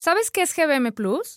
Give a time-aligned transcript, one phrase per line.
[0.00, 1.36] ¿Sabes qué es GBM Plus?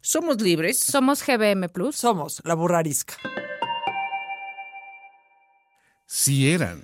[0.00, 0.78] Somos libres.
[0.78, 1.96] Somos GBM Plus.
[1.96, 3.14] Somos la burra arisca.
[6.06, 6.82] Si eran.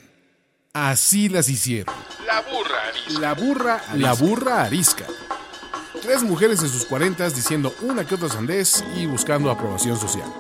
[0.72, 1.94] Así las hicieron.
[2.26, 3.20] La burra arisca.
[3.20, 5.06] La burra, la burra arisca.
[6.02, 10.30] Tres mujeres en sus cuarentas diciendo una que otra sandez y buscando aprobación social.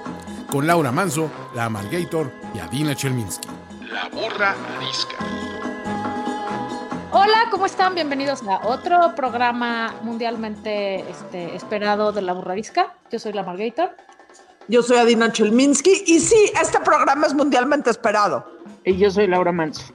[0.50, 3.48] Con Laura Manso, la Amalgator y Adina Chelminsky.
[3.90, 5.16] La burra arisca.
[7.18, 7.94] Hola, ¿cómo están?
[7.94, 12.92] Bienvenidos a otro programa mundialmente este, esperado de la burrarisca.
[13.10, 13.96] Yo soy la Margator.
[14.68, 18.44] Yo soy Adina Chelminsky y sí, este programa es mundialmente esperado.
[18.84, 19.94] Y yo soy Laura Manso.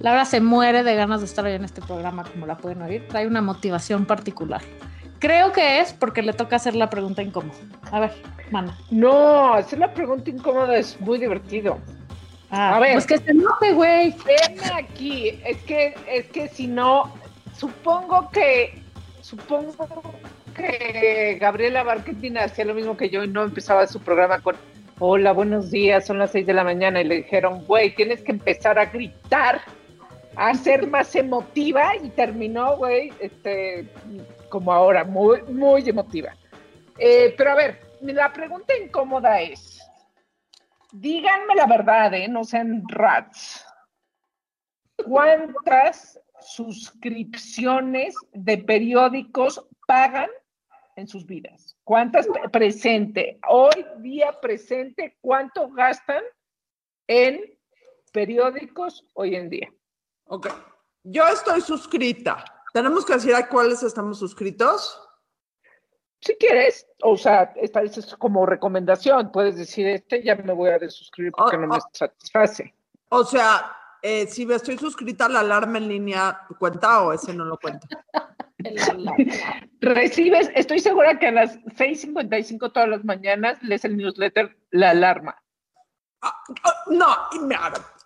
[0.00, 3.06] Laura se muere de ganas de estar hoy en este programa, como la pueden oír.
[3.08, 4.62] Trae una motivación particular.
[5.18, 7.58] Creo que es porque le toca hacer la pregunta incómoda.
[7.92, 8.14] A ver,
[8.50, 8.74] mana.
[8.90, 11.78] No, hacer la pregunta incómoda es muy divertido.
[12.56, 12.92] Ah, a ver.
[12.92, 14.14] Pues que se enoje, güey.
[14.24, 15.40] Ven aquí.
[15.44, 17.12] Es que, es que si no,
[17.56, 18.80] supongo que,
[19.20, 19.88] supongo
[20.54, 24.56] que Gabriela Marketing hacía lo mismo que yo y no empezaba su programa con
[25.00, 28.30] Hola, buenos días, son las seis de la mañana y le dijeron, güey, tienes que
[28.30, 29.60] empezar a gritar,
[30.36, 33.88] a ser más emotiva y terminó, güey, este,
[34.48, 36.36] como ahora, muy, muy emotiva.
[36.96, 39.73] Eh, pero a ver, la pregunta incómoda es,
[40.94, 42.28] díganme la verdad, ¿eh?
[42.28, 43.64] no sean rats.
[45.04, 50.30] ¿Cuántas suscripciones de periódicos pagan
[50.96, 51.76] en sus vidas?
[51.84, 53.40] ¿Cuántas presente?
[53.48, 56.22] Hoy día presente, ¿cuánto gastan
[57.08, 57.40] en
[58.12, 59.68] periódicos hoy en día?
[60.26, 60.48] Ok.
[61.02, 62.44] Yo estoy suscrita.
[62.72, 65.03] ¿Tenemos que decir a cuáles estamos suscritos?
[66.24, 70.78] Si quieres, o sea, esta es como recomendación, puedes decir este, ya me voy a
[70.78, 72.74] desuscribir porque no me satisface.
[73.10, 77.34] O sea, eh, si me estoy suscrita a la alarma en línea, ¿cuenta o ese
[77.34, 77.86] no lo cuento?
[79.80, 85.36] Recibes, estoy segura que a las 6.55 todas las mañanas lees el newsletter La Alarma.
[86.22, 87.06] Ah, ah, no,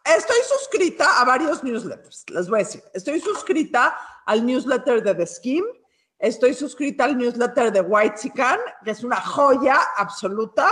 [0.04, 2.82] estoy suscrita a varios newsletters, les voy a decir.
[2.94, 3.96] Estoy suscrita
[4.26, 5.68] al newsletter de The Scheme,
[6.18, 10.68] Estoy suscrita al newsletter de White Sican, que es una joya absoluta.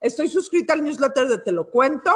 [0.00, 2.14] Estoy suscrita al newsletter de Te lo cuento.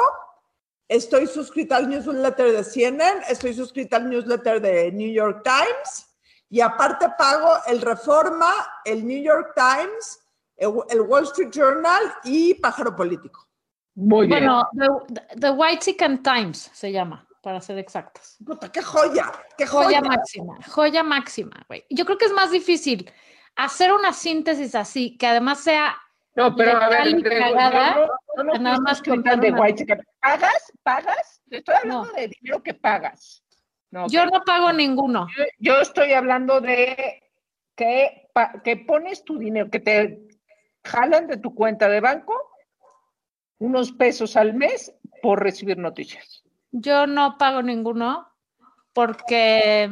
[0.87, 3.23] Estoy suscrita al newsletter de CNN.
[3.29, 6.07] Estoy suscrita al newsletter de New York Times.
[6.49, 8.53] Y aparte pago el Reforma,
[8.85, 10.19] el New York Times,
[10.55, 13.47] el, Wall Street Journal y Pájaro Político.
[13.95, 14.45] Muy bien.
[14.45, 14.69] Bueno,
[15.39, 18.35] The, White Sican Times se llama para ser exactos.
[18.45, 19.85] Puta, qué joya, qué joya.
[19.85, 21.85] Joya máxima, joya máxima, güey.
[21.89, 23.09] Yo creo que es más difícil
[23.55, 25.95] hacer una síntesis así, que además sea.
[26.35, 27.15] No, pero a ver,
[28.59, 29.85] nada más que de white
[30.19, 30.73] ¿Pagas?
[30.83, 31.41] ¿Pagas?
[31.49, 33.41] Estoy hablando de dinero que pagas.
[34.09, 35.25] yo no pago ninguno.
[35.57, 37.23] Yo, estoy hablando de
[37.77, 38.29] que,
[38.65, 40.27] que pones tu dinero, que te
[40.83, 42.33] jalan de tu cuenta de banco
[43.59, 46.43] unos pesos al mes por recibir noticias.
[46.71, 48.27] Yo no pago ninguno
[48.93, 49.89] porque,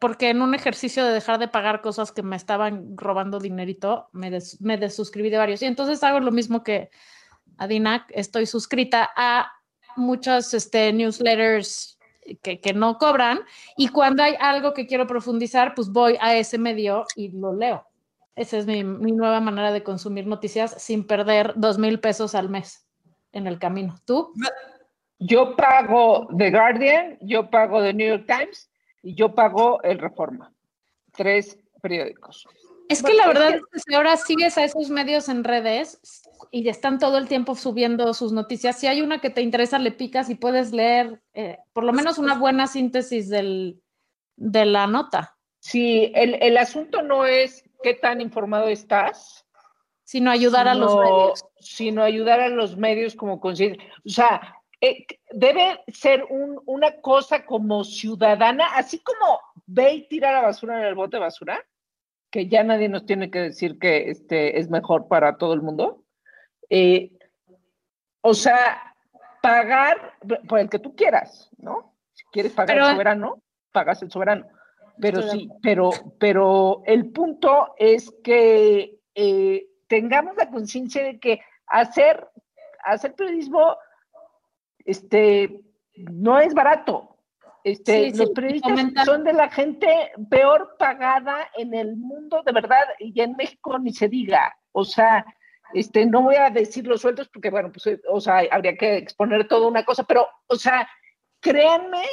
[0.00, 4.38] porque en un ejercicio de dejar de pagar cosas que me estaban robando dinerito, me,
[4.60, 5.62] me desuscribí de varios.
[5.62, 6.90] Y entonces hago lo mismo que
[7.58, 9.50] Adina, estoy suscrita a
[9.96, 11.98] muchas este, newsletters
[12.42, 13.40] que, que, no cobran
[13.76, 17.86] y cuando hay algo que quiero profundizar, pues voy a ese medio y lo leo.
[18.34, 22.50] Esa es mi, mi nueva manera de consumir noticias sin perder dos mil pesos al
[22.50, 22.86] mes
[23.32, 23.96] en el camino.
[24.04, 24.32] ¿Tú?
[25.18, 28.70] Yo pago The Guardian, yo pago The New York Times
[29.02, 30.52] y yo pago El Reforma.
[31.12, 32.46] Tres periódicos.
[32.88, 36.00] Es que la verdad es que ahora sigues a esos medios en redes
[36.50, 39.90] y están todo el tiempo subiendo sus noticias, si hay una que te interesa, le
[39.90, 43.82] picas y puedes leer eh, por lo menos una buena síntesis del,
[44.36, 45.36] de la nota.
[45.58, 49.44] Sí, el, el asunto no es qué tan informado estás,
[50.04, 51.44] sino ayudar a los medios.
[51.58, 53.82] Sino ayudar a los medios como conciencia.
[54.04, 60.42] O sea, eh, debe ser una cosa como ciudadana, así como ve y tira la
[60.42, 61.64] basura en el bote de basura,
[62.30, 66.04] que ya nadie nos tiene que decir que este es mejor para todo el mundo.
[66.68, 67.12] Eh,
[68.20, 68.94] o sea,
[69.40, 70.18] pagar
[70.48, 71.94] por el que tú quieras, ¿no?
[72.12, 73.42] Si quieres pagar el soberano,
[73.72, 74.46] pagas el soberano.
[75.00, 82.26] Pero sí, pero, pero el punto es que eh, tengamos la conciencia de que hacer,
[82.84, 83.76] hacer periodismo
[84.86, 85.60] este,
[85.96, 87.16] no es barato.
[87.64, 89.88] Este, Sí, los sí, periodistas son de la gente
[90.30, 94.56] peor pagada en el mundo, de verdad, y en México ni se diga.
[94.70, 95.26] O sea,
[95.74, 99.48] este, no voy a decir los sueldos porque, bueno, pues, o sea, habría que exponer
[99.48, 100.88] toda una cosa, pero, o sea,
[101.40, 102.04] créanme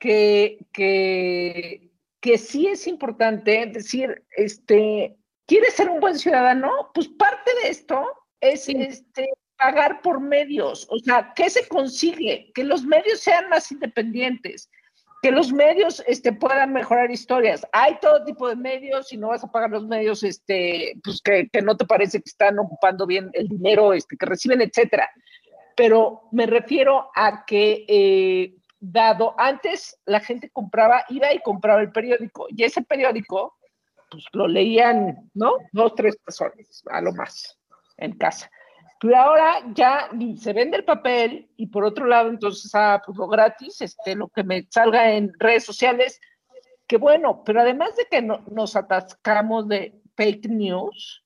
[0.00, 6.90] que, que, que sí es importante decir, este, ¿quieres ser un buen ciudadano?
[6.92, 8.04] Pues parte de esto
[8.40, 8.74] es Sí.
[8.76, 10.86] este, pagar por medios.
[10.90, 12.50] O sea, ¿qué se consigue?
[12.54, 14.70] Que los medios sean más independientes,
[15.22, 17.66] que los medios este, puedan mejorar historias.
[17.72, 21.48] Hay todo tipo de medios y no vas a pagar los medios este, pues que,
[21.48, 25.10] que no te parece que están ocupando bien el dinero este, que reciben, etcétera.
[25.76, 31.92] Pero me refiero a que, eh, dado, antes la gente compraba, iba y compraba el
[31.92, 33.56] periódico, y ese periódico,
[34.10, 35.56] pues lo leían, ¿no?
[35.72, 37.58] Dos, tres personas, a lo más,
[37.96, 38.50] en casa.
[39.00, 43.18] Pero ahora ya ni se vende el papel y por otro lado, entonces, ah, pues
[43.18, 46.20] lo gratis, este, lo que me salga en redes sociales,
[46.86, 51.22] que bueno, pero además de que no- nos atascamos de fake news,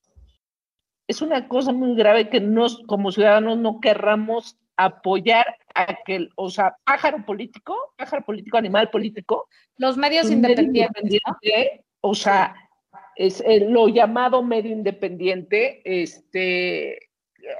[1.06, 6.49] es una cosa muy grave que nos, como ciudadanos, no querramos apoyar a que, o
[6.50, 11.20] sea, pájaro político, pájaro político, animal político, Los medios independientes.
[12.00, 12.55] o sea,
[13.17, 17.10] es eh, lo llamado medio independiente, este,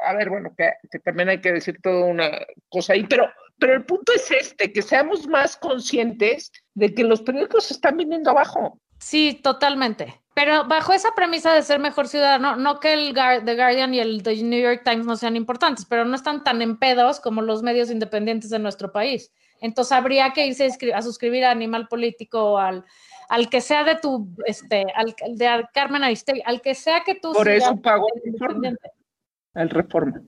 [0.07, 2.31] a ver, bueno, que, que también hay que decir toda una
[2.69, 3.29] cosa ahí, pero,
[3.59, 7.97] pero el punto es este, que seamos más conscientes de que los periódicos se están
[7.97, 8.79] viniendo abajo.
[8.99, 10.21] Sí, totalmente.
[10.35, 14.23] Pero bajo esa premisa de ser mejor ciudadano, no que el The Guardian y el
[14.23, 17.63] The New York Times no sean importantes, pero no están tan en pedos como los
[17.63, 19.33] medios independientes de nuestro país.
[19.61, 22.85] Entonces habría que irse a, suscribir a Animal Político o al,
[23.29, 27.17] al que sea de tu, este, al, de Ar- Carmen Aristegui, al que sea que
[27.17, 28.71] tú Por eso pago el reforma.
[29.55, 30.21] El reforma.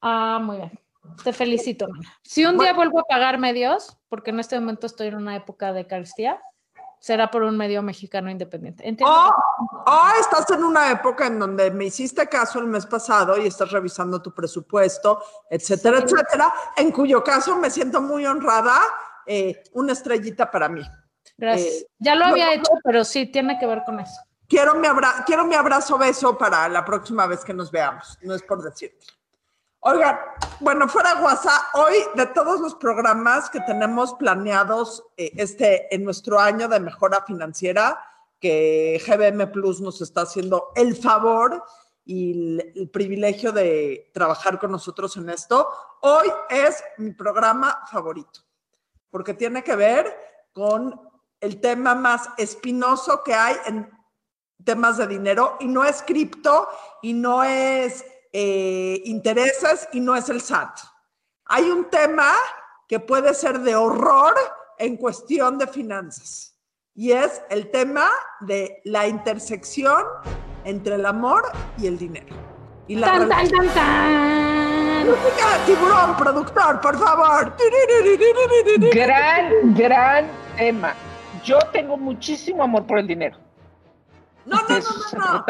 [0.00, 0.78] Ah, muy bien.
[1.24, 1.86] Te felicito.
[2.22, 5.72] Si un día vuelvo a pagar medios, porque en este momento estoy en una época
[5.72, 6.40] de carestía,
[7.00, 8.86] será por un medio mexicano independiente.
[8.86, 9.14] Entiendo.
[9.14, 13.46] O, o estás en una época en donde me hiciste caso el mes pasado y
[13.46, 18.78] estás revisando tu presupuesto, etcétera, etcétera, en cuyo caso me siento muy honrada,
[19.26, 20.82] eh, una estrellita para mí.
[21.36, 21.82] Gracias.
[21.82, 24.20] eh, ya lo había no, hecho, pero sí tiene que ver con eso.
[24.48, 28.34] Quiero mi, abra- quiero mi abrazo beso para la próxima vez que nos veamos, no
[28.34, 29.06] es por decirte.
[29.80, 30.18] Oigan,
[30.60, 36.40] bueno, fuera WhatsApp, hoy de todos los programas que tenemos planeados eh, este, en nuestro
[36.40, 38.02] año de mejora financiera,
[38.40, 41.62] que GBM Plus nos está haciendo el favor
[42.04, 45.68] y el, el privilegio de trabajar con nosotros en esto,
[46.00, 48.40] hoy es mi programa favorito,
[49.10, 50.16] porque tiene que ver
[50.52, 50.98] con
[51.40, 53.97] el tema más espinoso que hay en
[54.64, 56.68] temas de dinero y no es cripto
[57.02, 60.78] y no es eh, intereses y no es el SAT.
[61.46, 62.32] Hay un tema
[62.86, 64.34] que puede ser de horror
[64.78, 66.54] en cuestión de finanzas
[66.94, 68.10] y es el tema
[68.40, 70.04] de la intersección
[70.64, 71.44] entre el amor
[71.78, 72.34] y el dinero.
[72.86, 75.06] Y la Tan, tan, tan, tan.
[75.06, 77.54] Música, tiburón, productor, por favor.
[78.92, 80.26] Gran, gran
[80.56, 80.94] tema.
[81.44, 83.47] Yo tengo muchísimo amor por el dinero.
[84.48, 85.46] No, no, ¿De no, no, no.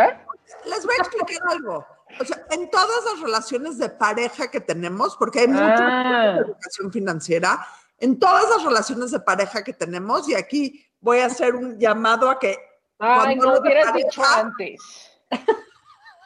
[0.67, 1.87] Les voy a explicar algo.
[2.21, 6.37] O sea, en todas las relaciones de pareja que tenemos, porque hay mucha Ah.
[6.39, 7.67] educación financiera,
[7.99, 12.31] en todas las relaciones de pareja que tenemos, y aquí voy a hacer un llamado
[12.31, 12.57] a que
[12.99, 14.81] Ay, no de hubieras pareja, dicho antes.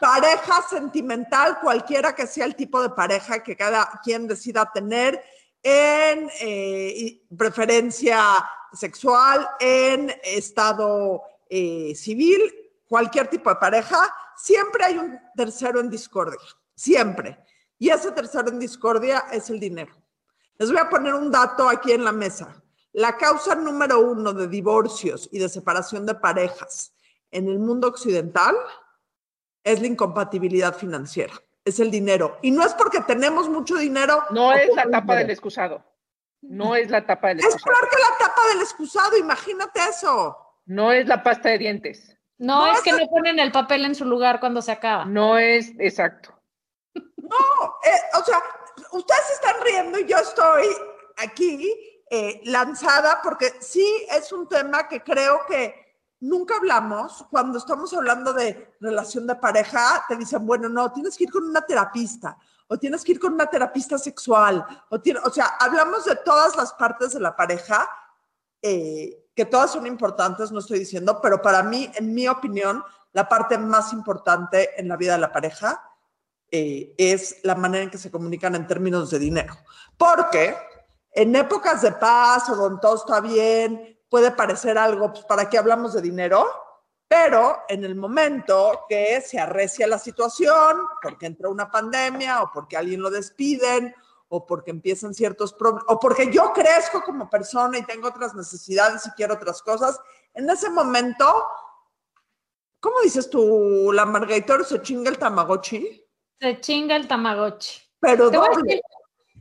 [0.01, 5.23] pareja sentimental, cualquiera que sea el tipo de pareja que cada quien decida tener,
[5.63, 8.21] en eh, preferencia
[8.73, 12.41] sexual, en estado eh, civil,
[12.93, 13.97] cualquier tipo de pareja,
[14.37, 16.39] siempre hay un tercero en discordia,
[16.75, 17.39] siempre.
[17.79, 19.95] Y ese tercero en discordia es el dinero.
[20.59, 22.63] Les voy a poner un dato aquí en la mesa.
[22.93, 26.93] La causa número uno de divorcios y de separación de parejas
[27.31, 28.55] en el mundo occidental
[29.65, 31.33] es la incompatibilidad financiera,
[31.65, 32.37] es el dinero.
[32.43, 34.23] Y no es porque tenemos mucho dinero.
[34.33, 35.83] No es la tapa del excusado.
[36.43, 37.75] No es la tapa del Es excusado.
[37.75, 40.37] peor que la tapa del excusado, imagínate eso.
[40.67, 42.19] No es la pasta de dientes.
[42.43, 45.05] No, No, es que no ponen el papel en su lugar cuando se acaba.
[45.05, 46.35] No es exacto.
[46.95, 47.39] No,
[47.85, 48.43] eh, o sea,
[48.93, 50.67] ustedes están riendo y yo estoy
[51.19, 51.73] aquí
[52.11, 57.25] eh, lanzada porque sí es un tema que creo que nunca hablamos.
[57.31, 61.45] Cuando estamos hablando de relación de pareja, te dicen, bueno, no, tienes que ir con
[61.45, 64.67] una terapista o tienes que ir con una terapista sexual.
[64.91, 67.89] O, tiene- o sea, hablamos de todas las partes de la pareja,
[68.61, 73.29] eh, que todas son importantes, no estoy diciendo, pero para mí, en mi opinión, la
[73.29, 75.83] parte más importante en la vida de la pareja
[76.51, 79.55] eh, es la manera en que se comunican en términos de dinero.
[79.97, 80.55] Porque
[81.13, 85.57] en épocas de paz o donde todo está bien, puede parecer algo, pues, ¿para qué
[85.57, 86.47] hablamos de dinero?
[87.09, 92.77] Pero en el momento que se arrecia la situación, porque entra una pandemia o porque
[92.77, 93.95] alguien lo despiden
[94.35, 99.07] o porque empiezan ciertos problemas, o porque yo crezco como persona y tengo otras necesidades
[99.07, 100.01] y quiero otras cosas,
[100.33, 101.27] en ese momento,
[102.81, 106.03] ¿cómo dices tú, la Margator se chinga el Tamagotchi?
[106.41, 107.83] Se chinga el Tamagotchi.
[108.01, 108.81] Pero doble.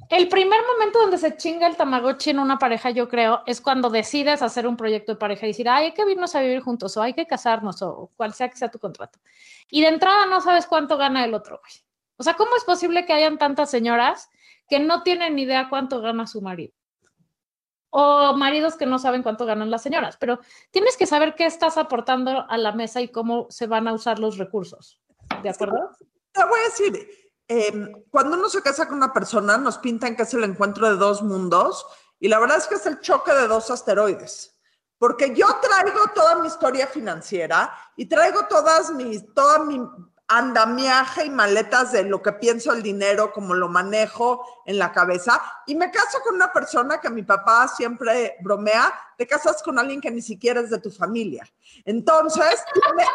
[0.10, 3.89] el primer momento donde se chinga el Tamagotchi en una pareja, yo creo, es cuando
[3.89, 6.98] decides hacer un proyecto de pareja y decir, ay, hay que irnos a vivir juntos,
[6.98, 9.19] o hay que casarnos, o cual sea que sea tu contrato.
[9.69, 11.74] Y de entrada no sabes cuánto gana el otro, güey.
[12.17, 14.29] O sea, ¿cómo es posible que hayan tantas señoras
[14.71, 16.73] que no tienen ni idea cuánto gana su marido?
[17.89, 20.39] O maridos que no saben cuánto ganan las señoras, pero
[20.71, 24.17] tienes que saber qué estás aportando a la mesa y cómo se van a usar
[24.17, 25.01] los recursos.
[25.43, 25.91] ¿De acuerdo?
[26.31, 27.09] Te voy a decir,
[27.49, 30.95] eh, cuando uno se casa con una persona, nos pintan que es el encuentro de
[30.95, 31.85] dos mundos
[32.17, 34.57] y la verdad es que es el choque de dos asteroides.
[34.97, 39.81] Porque yo traigo toda mi historia financiera y traigo todas mis, toda mi
[40.31, 45.41] andamiaje y maletas de lo que pienso el dinero, como lo manejo en la cabeza.
[45.67, 50.00] Y me caso con una persona que mi papá siempre bromea, te casas con alguien
[50.00, 51.45] que ni siquiera es de tu familia.
[51.83, 53.05] Entonces, tiene,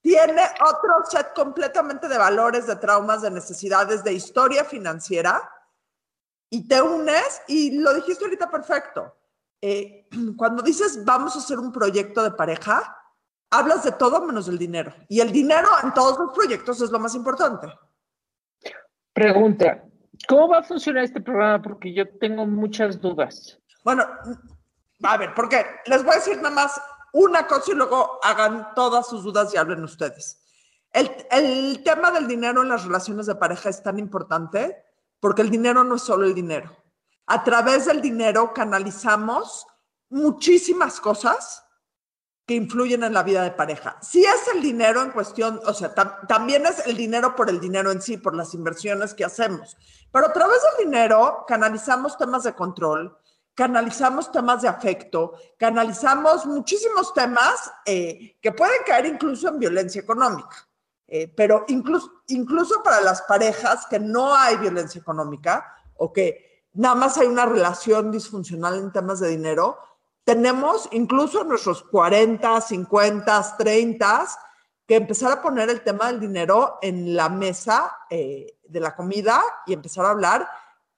[0.00, 5.50] tiene otro set completamente de valores, de traumas, de necesidades, de historia financiera
[6.48, 9.16] y te unes y lo dijiste ahorita perfecto.
[9.60, 12.96] Eh, cuando dices vamos a hacer un proyecto de pareja,
[13.50, 14.94] hablas de todo menos del dinero.
[15.08, 17.68] Y el dinero en todos los proyectos es lo más importante.
[19.12, 19.84] Pregunta,
[20.28, 21.60] ¿cómo va a funcionar este programa?
[21.60, 23.58] Porque yo tengo muchas dudas.
[23.84, 24.06] Bueno,
[25.02, 26.80] a ver, porque les voy a decir nada más
[27.12, 30.40] una cosa y luego hagan todas sus dudas y hablen ustedes.
[30.92, 34.84] El, el tema del dinero en las relaciones de pareja es tan importante
[35.18, 36.76] porque el dinero no es solo el dinero.
[37.26, 39.66] A través del dinero canalizamos
[40.08, 41.64] muchísimas cosas
[42.50, 43.96] que influyen en la vida de pareja.
[44.02, 47.60] Si es el dinero en cuestión, o sea, tam también es el dinero por el
[47.60, 49.76] dinero en sí, por las inversiones que hacemos,
[50.10, 53.16] pero a través del dinero canalizamos temas de control,
[53.54, 60.68] canalizamos temas de afecto, canalizamos muchísimos temas eh, que pueden caer incluso en violencia económica.
[61.06, 66.96] Eh, pero incluso, incluso para las parejas que no hay violencia económica o que nada
[66.96, 69.78] más hay una relación disfuncional en temas de dinero,
[70.24, 74.26] tenemos incluso en nuestros 40, 50, 30
[74.86, 79.40] que empezar a poner el tema del dinero en la mesa eh, de la comida
[79.66, 80.48] y empezar a hablar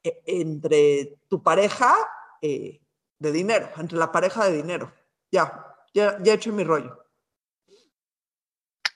[0.03, 1.95] eh, entre tu pareja
[2.41, 2.81] eh,
[3.19, 4.93] de dinero, entre la pareja de dinero.
[5.31, 7.05] Ya, ya, ya he hecho mi rollo.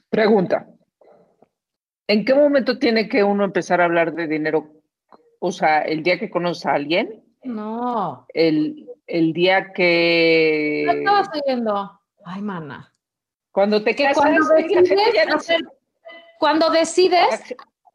[0.09, 0.67] Pregunta,
[2.07, 4.71] ¿en qué momento tiene que uno empezar a hablar de dinero?
[5.41, 8.27] O sea, el día que conoce a alguien, No.
[8.33, 10.85] el, el día que...
[10.87, 12.01] No oyendo.
[12.25, 12.93] Ay, mana.
[13.53, 15.67] Cuando te casas, cuando decides, hacer-
[16.39, 16.71] cuando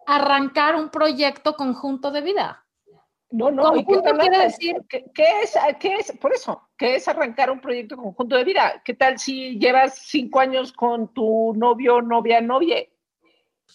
[0.07, 2.65] arrancar un proyecto conjunto de vida.
[3.29, 6.11] No, no, ¿y qué Conjunto quiere decir- ¿Qué, qué es, qué es?
[6.19, 8.81] Por eso, ¿qué es arrancar un proyecto conjunto de vida?
[8.83, 12.83] ¿Qué tal si llevas cinco años con tu novio, novia, novia?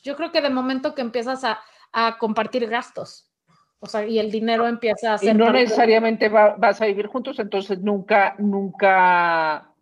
[0.02, 1.58] Yo creo que de momento que empiezas a,
[1.92, 3.30] a compartir gastos,
[3.80, 6.80] o sea, y el dinero empieza a Y ser no parte de- necesariamente va- vas
[6.80, 9.72] a vivir juntos, entonces nunca, nunca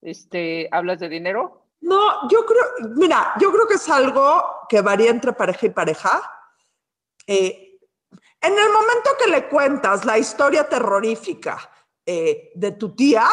[0.00, 1.66] este, hablas de dinero.
[1.80, 6.22] No, yo creo, mira, yo creo que es algo que varía entre pareja y pareja.
[7.26, 7.78] Eh,
[8.40, 11.58] en el momento que le cuentas la historia terrorífica
[12.06, 13.26] eh, de tu tía,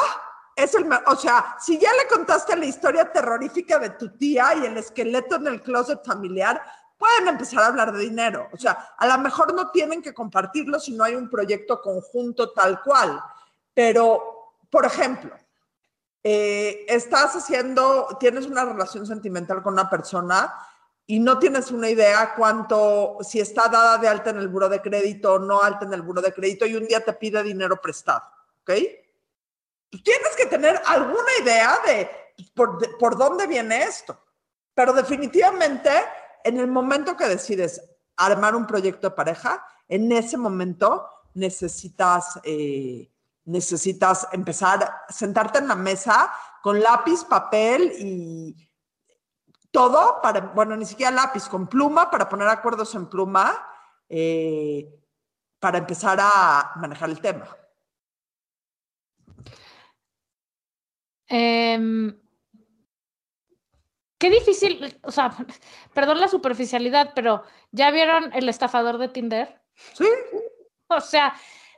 [0.56, 4.66] es el, o sea, si ya le contaste la historia terrorífica de tu tía y
[4.66, 6.62] el esqueleto en el closet familiar,
[7.00, 8.50] pueden empezar a hablar de dinero.
[8.52, 12.52] O sea, a lo mejor no tienen que compartirlo si no hay un proyecto conjunto
[12.52, 13.24] tal cual.
[13.74, 15.34] Pero, por ejemplo,
[16.22, 20.54] eh, estás haciendo, tienes una relación sentimental con una persona
[21.08, 24.82] y no tienes una idea cuánto, si está dada de alta en el buro de
[24.82, 27.80] crédito o no alta en el buro de crédito y un día te pide dinero
[27.82, 28.24] prestado,
[28.62, 28.72] ¿ok?
[29.90, 34.20] Pues tienes que tener alguna idea de pues, por, de por dónde viene esto.
[34.76, 35.90] Pero definitivamente,
[36.44, 37.82] en el momento que decides
[38.18, 43.12] armar un proyecto de pareja, en ese momento necesitas, eh,
[43.46, 46.32] necesitas empezar, sentarte en la mesa
[46.62, 48.70] con lápiz, papel y
[49.72, 53.66] todo para, bueno, ni siquiera lápiz, con pluma para poner acuerdos en pluma
[54.08, 55.00] eh,
[55.60, 57.48] para empezar a manejar el tema.
[61.28, 62.20] Em,
[64.20, 65.36] qué difícil, o sea,
[65.94, 69.62] perdón la superficialidad, pero ¿ya vieron el estafador de Tinder?
[69.94, 70.06] Sí.
[70.88, 71.34] O sea,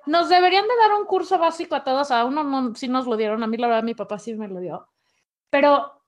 [0.05, 3.15] nos deberían de dar un curso básico a todos, a uno no, sí nos lo
[3.15, 4.89] dieron, a mí la verdad mi papá sí me lo dio,
[5.50, 6.03] pero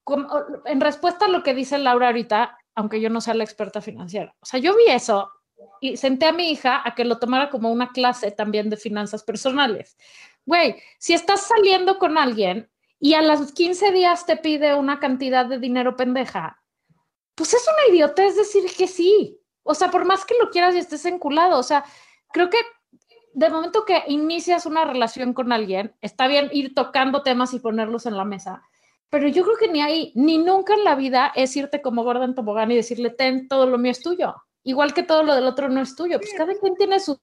[0.65, 4.35] en respuesta a lo que dice Laura ahorita, aunque yo no sea la experta financiera,
[4.39, 5.31] o sea, yo vi eso
[5.79, 9.23] y senté a mi hija a que lo tomara como una clase también de finanzas
[9.23, 9.97] personales.
[10.45, 12.69] Güey, si estás saliendo con alguien
[13.03, 16.63] y a las 15 días te pide una cantidad de dinero pendeja,
[17.35, 19.41] pues es una idiotez decir que sí.
[19.63, 21.83] O sea, por más que lo quieras y estés enculado, o sea,
[22.31, 22.59] creo que
[23.33, 28.05] de momento que inicias una relación con alguien, está bien ir tocando temas y ponerlos
[28.05, 28.63] en la mesa,
[29.09, 32.23] pero yo creo que ni ahí, ni nunca en la vida es irte como gorda
[32.23, 34.33] en tobogán y decirle, ten, todo lo mío es tuyo.
[34.63, 36.19] Igual que todo lo del otro no es tuyo.
[36.19, 37.19] Pues cada quien tiene su...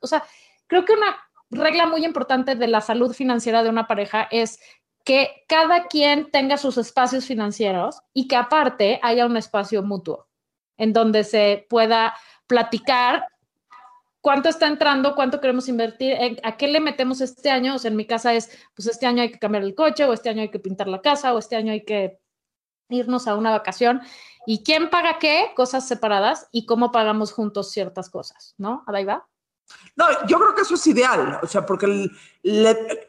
[0.00, 0.24] O sea,
[0.66, 1.14] creo que una
[1.50, 4.60] regla muy importante de la salud financiera de una pareja es
[5.04, 10.28] que cada quien tenga sus espacios financieros y que aparte haya un espacio mutuo
[10.76, 12.14] en donde se pueda
[12.46, 13.26] platicar
[14.20, 17.74] cuánto está entrando, cuánto queremos invertir, a qué le metemos este año.
[17.74, 20.12] O sea, en mi casa es, pues este año hay que cambiar el coche, o
[20.12, 22.18] este año hay que pintar la casa, o este año hay que
[22.88, 24.00] irnos a una vacación.
[24.46, 25.52] ¿Y quién paga qué?
[25.54, 28.84] Cosas separadas y cómo pagamos juntos ciertas cosas, ¿no?
[28.86, 29.29] Ahí va.
[29.96, 32.10] No, yo creo que eso es ideal, o sea, porque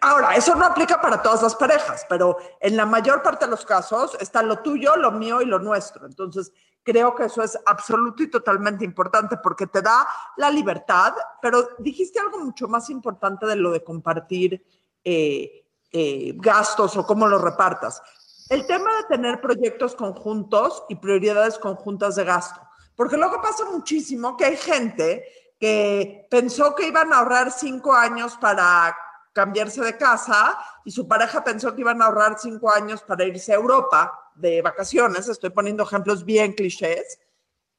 [0.01, 3.65] ahora, eso no aplica para todas las parejas, pero en la mayor parte de los
[3.65, 6.05] casos está lo tuyo, lo mío y lo nuestro.
[6.05, 6.51] Entonces,
[6.83, 12.19] creo que eso es absoluto y totalmente importante porque te da la libertad, pero dijiste
[12.19, 14.65] algo mucho más importante de lo de compartir
[15.03, 18.01] eh, eh, gastos o cómo los repartas.
[18.49, 22.59] El tema de tener proyectos conjuntos y prioridades conjuntas de gasto,
[22.95, 25.23] porque luego pasa muchísimo que hay gente
[25.61, 28.97] que pensó que iban a ahorrar cinco años para
[29.31, 33.53] cambiarse de casa y su pareja pensó que iban a ahorrar cinco años para irse
[33.53, 35.29] a Europa de vacaciones.
[35.29, 37.19] Estoy poniendo ejemplos bien clichés.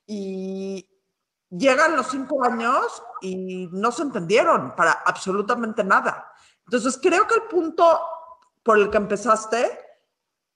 [0.06, 0.88] Y
[1.50, 6.32] llegan los cinco años y no se entendieron para absolutamente nada.
[6.64, 8.00] Entonces, creo que el punto
[8.62, 9.76] por el que empezaste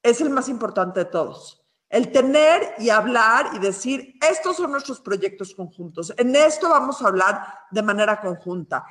[0.00, 1.65] es el más importante de todos.
[1.88, 7.09] El tener y hablar y decir, estos son nuestros proyectos conjuntos, en esto vamos a
[7.09, 8.85] hablar de manera conjunta.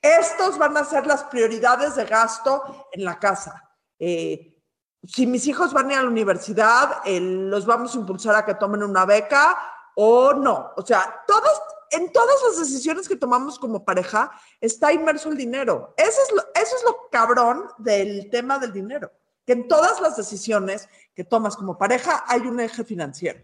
[0.00, 3.70] Estos van a ser las prioridades de gasto en la casa.
[3.98, 4.58] Eh,
[5.04, 8.44] si mis hijos van a ir a la universidad, eh, los vamos a impulsar a
[8.44, 9.56] que tomen una beca
[9.94, 10.72] o no.
[10.76, 15.94] O sea, todos, en todas las decisiones que tomamos como pareja está inmerso el dinero.
[15.96, 19.12] Eso es lo, eso es lo cabrón del tema del dinero
[19.46, 23.40] que en todas las decisiones que tomas como pareja hay un eje financiero.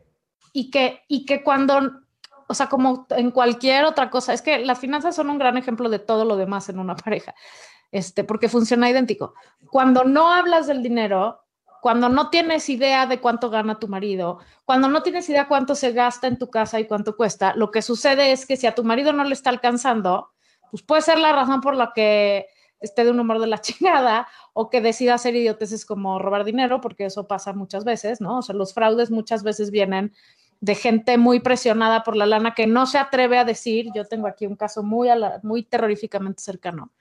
[0.53, 1.79] Y que, y que cuando,
[2.47, 5.89] o sea, como en cualquier otra cosa, es que las finanzas son un gran ejemplo
[5.89, 7.35] de todo lo demás en una pareja,
[7.91, 9.35] este, porque funciona idéntico.
[9.71, 11.41] Cuando no hablas del dinero,
[11.81, 15.93] cuando no tienes idea de cuánto gana tu marido, cuando no tienes idea cuánto se
[15.93, 18.85] gasta en tu casa y cuánto cuesta, lo que sucede es que si a tu
[18.85, 20.33] marido no le está alcanzando,
[20.71, 22.47] pues puede ser la razón por la que
[22.81, 26.81] esté de un humor de la chingada o que decida hacer idioteces como robar dinero,
[26.81, 28.39] porque eso pasa muchas veces, ¿no?
[28.39, 30.13] O sea, los fraudes muchas veces vienen
[30.61, 34.27] de gente muy presionada por la lana que no se atreve a decir, yo tengo
[34.27, 35.09] aquí un caso muy,
[35.43, 36.93] muy terroríficamente cercano,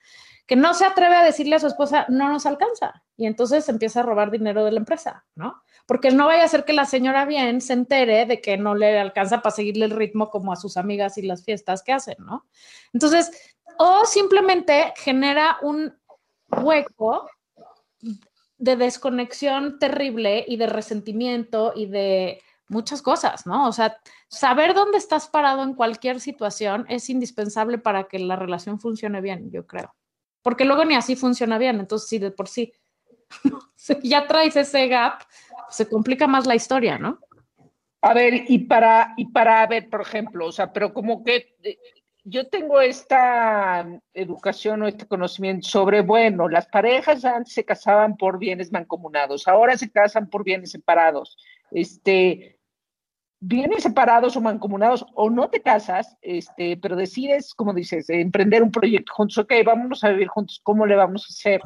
[0.46, 4.00] que no se atreve a decirle a su esposa, no nos alcanza, y entonces empieza
[4.00, 5.62] a robar dinero de la empresa, ¿no?
[5.86, 8.98] Porque no vaya a ser que la señora bien se entere de que no le
[8.98, 12.46] alcanza para seguirle el ritmo como a sus amigas y las fiestas que hacen, ¿no?
[12.92, 15.96] Entonces, o simplemente genera un
[16.50, 17.28] hueco
[18.58, 23.68] de desconexión terrible y de resentimiento y de muchas cosas, ¿no?
[23.68, 28.78] O sea, saber dónde estás parado en cualquier situación es indispensable para que la relación
[28.80, 29.94] funcione bien, yo creo.
[30.42, 32.72] Porque luego ni así funciona bien, entonces si de por sí
[34.02, 35.22] ya traes ese gap,
[35.70, 37.20] se complica más la historia, ¿no?
[38.00, 41.56] A ver, y para, y para ver, por ejemplo, o sea, pero como que
[42.28, 48.38] yo tengo esta educación o este conocimiento sobre, bueno, las parejas antes se casaban por
[48.38, 51.36] bienes mancomunados, ahora se casan por bienes separados.
[51.70, 52.58] Este,
[53.40, 58.70] bienes separados o mancomunados, o no te casas, este, pero decides, como dices, emprender un
[58.70, 61.60] proyecto juntos, ok, vámonos a vivir juntos, ¿cómo le vamos a hacer?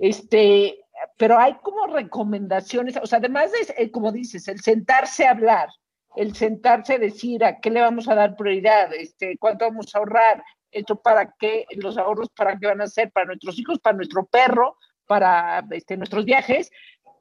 [0.00, 0.78] Este,
[1.16, 5.68] pero hay como recomendaciones, o sea, además de, eh, como dices, el sentarse a hablar,
[6.16, 9.98] el sentarse a decir a qué le vamos a dar prioridad, este, cuánto vamos a
[9.98, 13.96] ahorrar, esto para qué, los ahorros para qué van a ser, para nuestros hijos, para
[13.96, 16.70] nuestro perro, para este, nuestros viajes,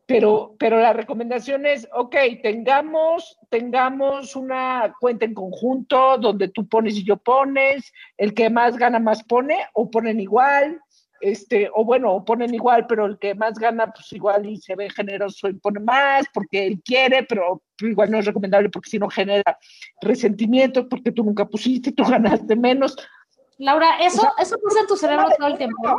[0.08, 6.96] pero, pero la recomendación es, ok, tengamos, tengamos una cuenta en conjunto donde tú pones
[6.96, 10.82] y yo pones, el que más gana más pone o ponen igual,
[11.22, 14.76] este, o bueno, o ponen igual, pero el que más gana, pues igual y se
[14.76, 19.00] ve generoso y pone más porque él quiere, pero igual no es recomendable porque si
[19.00, 19.58] no genera
[20.02, 22.96] resentimiento, porque tú nunca pusiste, tú ganaste menos.
[23.58, 25.88] Laura, eso, eso pasa en tu cerebro todo el tiempo.
[25.88, 25.98] ¿no?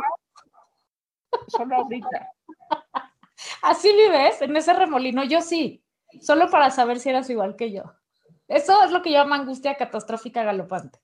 [1.47, 2.29] Solo ahorita.
[3.61, 5.23] Así vives, en ese remolino.
[5.23, 5.83] Yo sí,
[6.21, 7.83] solo para saber si eras igual que yo.
[8.47, 10.99] Eso es lo que llamo angustia catastrófica galopante.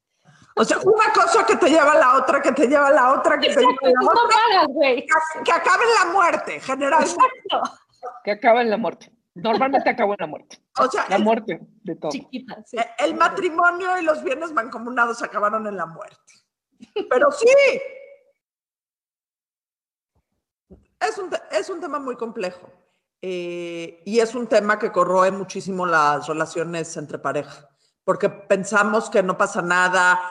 [0.58, 3.12] O sea, una cosa que te lleva a la otra, que te lleva a la
[3.14, 5.06] otra, que te lleva Exacto, a tú la no otra, pagas, güey.
[5.06, 7.14] que, que acabe en la muerte, generalmente.
[7.44, 7.80] Exacto.
[8.24, 9.12] Que acaba en la muerte.
[9.34, 10.62] Normalmente acaba en la muerte.
[10.80, 12.10] O sea, La el, muerte de todo.
[12.12, 12.78] Chiquita, sí.
[13.00, 16.34] el matrimonio y los bienes mancomunados acabaron en la muerte.
[17.10, 17.48] Pero sí.
[21.00, 22.72] Es un, es un tema muy complejo.
[23.22, 27.68] eh, y es un tema que corroe muchísimo las relaciones entre pareja.
[28.04, 30.22] Porque pensamos que no pasa nada.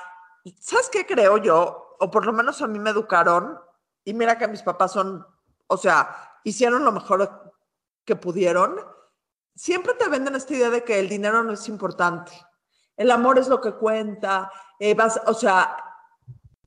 [0.60, 1.96] ¿Sabes qué creo yo?
[2.00, 3.58] O por lo menos a mí me educaron.
[4.04, 5.26] Y mira que mis papás son,
[5.66, 7.52] o sea, hicieron lo mejor
[8.04, 8.80] que pudieron.
[9.54, 12.32] Siempre te venden esta idea de que el dinero no es importante.
[12.96, 14.50] El amor es lo que cuenta.
[14.78, 15.76] eh, vas, o sea,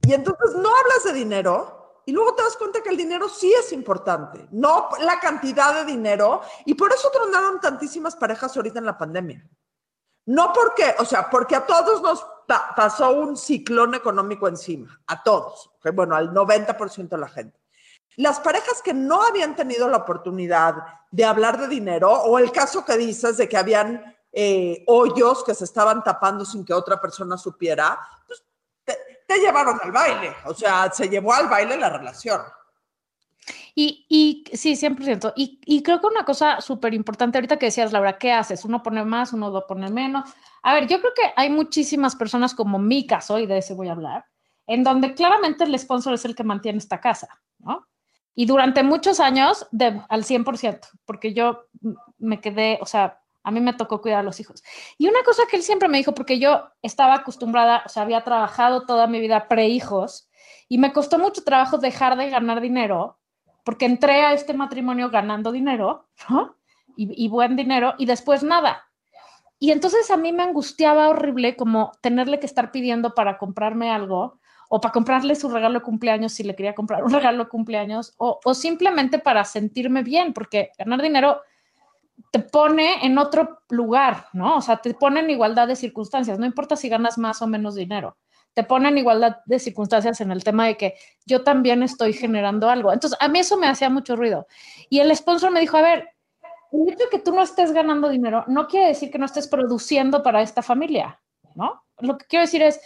[0.01, 3.53] y entonces no hablas de dinero y luego te das cuenta que el dinero sí
[3.53, 6.41] es importante, no la cantidad de dinero.
[6.65, 9.45] Y por eso tronaron tantísimas parejas ahorita en la pandemia.
[10.27, 15.21] No porque, o sea, porque a todos nos pa- pasó un ciclón económico encima, a
[15.21, 17.59] todos, que bueno, al 90% de la gente.
[18.15, 20.75] Las parejas que no habían tenido la oportunidad
[21.11, 25.53] de hablar de dinero, o el caso que dices de que habían eh, hoyos que
[25.53, 28.43] se estaban tapando sin que otra persona supiera, pues
[28.83, 32.41] te, llevaron al baile, o sea, se llevó al baile la relación.
[33.79, 35.33] Y, sí, 100%.
[35.35, 38.65] Y, y creo que una cosa súper importante ahorita que decías, Laura, ¿qué haces?
[38.65, 40.29] Uno pone más, uno poner menos.
[40.63, 43.89] A ver, yo creo que hay muchísimas personas como mi caso, y de ese voy
[43.89, 44.25] a hablar,
[44.65, 47.27] en donde claramente el sponsor es el que mantiene esta casa,
[47.59, 47.87] ¿no?
[48.35, 51.65] Y durante muchos años, de, al 100%, porque yo
[52.19, 54.63] me quedé, o sea, a mí me tocó cuidar a los hijos.
[54.97, 58.23] Y una cosa que él siempre me dijo, porque yo estaba acostumbrada, o sea, había
[58.23, 60.29] trabajado toda mi vida pre-hijos,
[60.69, 63.17] y me costó mucho trabajo dejar de ganar dinero
[63.67, 66.55] porque entré a este matrimonio ganando dinero, ¿no?
[66.95, 68.86] Y buen dinero, y después nada.
[69.59, 74.39] Y entonces a mí me angustiaba horrible como tenerle que estar pidiendo para comprarme algo
[74.69, 78.13] o para comprarle su regalo de cumpleaños si le quería comprar un regalo de cumpleaños
[78.17, 81.41] o, o simplemente para sentirme bien, porque ganar dinero
[82.31, 84.57] te pone en otro lugar, ¿no?
[84.57, 87.75] O sea, te pone en igualdad de circunstancias, no importa si ganas más o menos
[87.75, 88.17] dinero,
[88.53, 92.69] te pone en igualdad de circunstancias en el tema de que yo también estoy generando
[92.69, 92.91] algo.
[92.91, 94.47] Entonces, a mí eso me hacía mucho ruido.
[94.89, 96.09] Y el sponsor me dijo, a ver,
[96.71, 99.47] el hecho de que tú no estés ganando dinero no quiere decir que no estés
[99.47, 101.21] produciendo para esta familia,
[101.55, 101.83] ¿no?
[101.99, 102.79] Lo que quiero decir es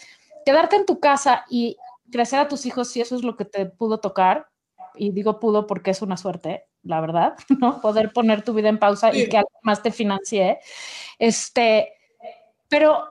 [0.45, 1.77] quedarte en tu casa y
[2.11, 4.47] crecer a tus hijos si eso es lo que te pudo tocar,
[4.95, 7.79] y digo pudo porque es una suerte, la verdad, ¿no?
[7.81, 9.29] Poder poner tu vida en pausa y Sí.
[9.29, 10.59] que alguien más te financie.
[11.17, 11.93] Este,
[12.69, 13.07] pero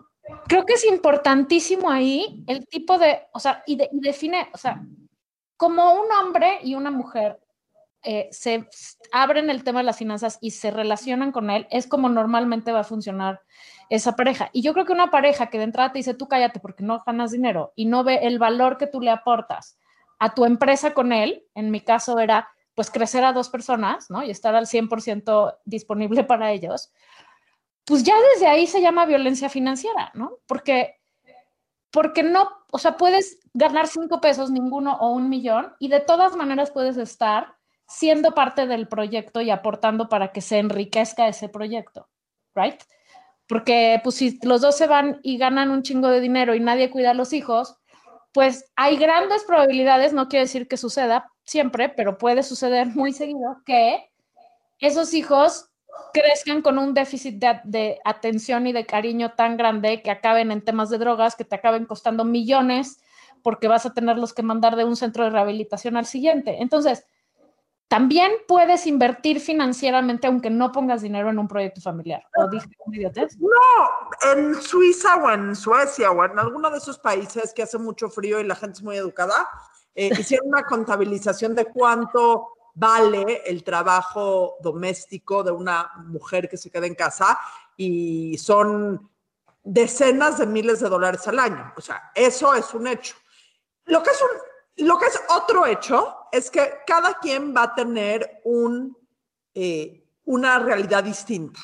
[0.46, 4.59] creo que es importantísimo ahí el tipo de, o sea, y, de- y define, o
[4.59, 4.83] sea,
[5.56, 7.38] como un hombre y una mujer
[8.02, 8.66] eh, se
[9.12, 12.80] abren el tema de las finanzas y se relacionan con él, es como normalmente va
[12.80, 13.42] a funcionar
[13.90, 14.50] esa pareja.
[14.52, 17.02] Y yo creo que una pareja que de entrada te dice, tú cállate porque no
[17.04, 19.78] ganas dinero y no ve el valor que tú le aportas
[20.18, 24.22] a tu empresa con él, en mi caso era pues crecer a dos personas, ¿no?
[24.22, 26.92] Y estar al 100% disponible para ellos,
[27.84, 30.38] pues ya desde ahí se llama violencia financiera, ¿no?
[30.46, 31.00] Porque,
[31.90, 36.36] porque no, o sea, puedes ganar cinco pesos, ninguno o un millón, y de todas
[36.36, 37.56] maneras puedes estar
[37.90, 42.09] siendo parte del proyecto y aportando para que se enriquezca ese proyecto,
[42.55, 42.81] ¿right?
[43.48, 46.88] Porque pues si los dos se van y ganan un chingo de dinero y nadie
[46.88, 47.79] cuida a los hijos,
[48.33, 53.61] pues hay grandes probabilidades, no quiere decir que suceda siempre, pero puede suceder muy seguido
[53.66, 54.09] que
[54.79, 55.68] esos hijos
[56.12, 60.64] crezcan con un déficit de, de atención y de cariño tan grande que acaben en
[60.64, 63.03] temas de drogas, que te acaben costando millones
[63.42, 66.62] porque vas a tenerlos que mandar de un centro de rehabilitación al siguiente.
[66.62, 67.05] Entonces,
[67.90, 72.22] también puedes invertir financieramente aunque no pongas dinero en un proyecto familiar.
[72.37, 73.37] ¿O dije una idiotez?
[73.37, 78.09] No, en Suiza o en Suecia o en alguno de esos países que hace mucho
[78.09, 79.48] frío y la gente es muy educada,
[79.92, 86.70] eh, hicieron una contabilización de cuánto vale el trabajo doméstico de una mujer que se
[86.70, 87.40] queda en casa
[87.76, 89.11] y son
[89.64, 91.72] decenas de miles de dólares al año.
[91.76, 93.16] O sea, eso es un hecho.
[93.87, 94.29] Lo que es, un,
[94.85, 98.43] lo que es otro hecho es que cada quien va a tener
[99.55, 101.61] eh, una realidad distinta.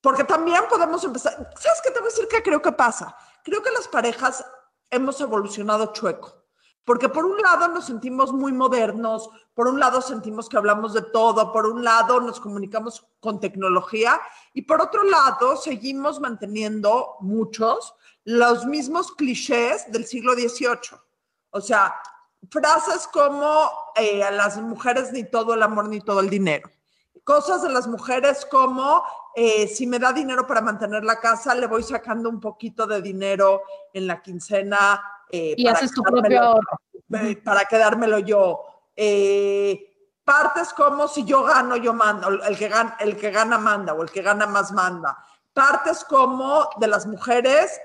[0.00, 1.34] Porque también podemos empezar.
[1.56, 3.14] ¿Sabes qué te voy a decir que creo que pasa?
[3.44, 4.44] Creo que las parejas
[4.88, 6.40] hemos evolucionado chueco.
[6.84, 11.02] Porque por un lado nos sentimos muy modernos, por un lado sentimos que hablamos de
[11.02, 14.18] todo, por un lado nos comunicamos con tecnología
[14.54, 20.98] y por otro lado seguimos manteniendo muchos los mismos clichés del siglo XVIII.
[21.50, 21.94] O sea,
[22.48, 26.70] frases como eh, a las mujeres ni todo el amor ni todo el dinero.
[27.24, 29.02] Cosas de las mujeres como
[29.34, 33.02] eh, si me da dinero para mantener la casa, le voy sacando un poquito de
[33.02, 35.02] dinero en la quincena.
[35.30, 36.58] Eh, y haces tu propio
[37.44, 38.60] Para quedármelo yo.
[40.24, 44.02] partes como si yo gano, yo mando, el que, gana, el que gana manda o
[44.02, 45.18] el que gana más manda.
[45.52, 47.80] Partes como de las mujeres,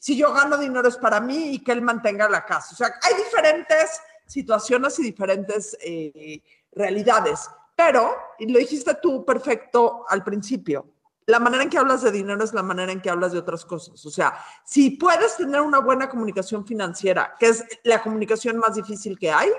[0.00, 2.70] si yo gano dinero es para mí y que él mantenga la casa.
[2.72, 10.06] O sea, hay diferentes situaciones y diferentes eh, realidades, pero, y lo dijiste tú perfecto
[10.08, 10.86] al principio,
[11.26, 13.64] la manera en que hablas de dinero es la manera en que hablas de otras
[13.64, 14.04] cosas.
[14.06, 19.18] O sea, si puedes tener una buena comunicación financiera, que es la comunicación más difícil
[19.18, 19.50] que hay,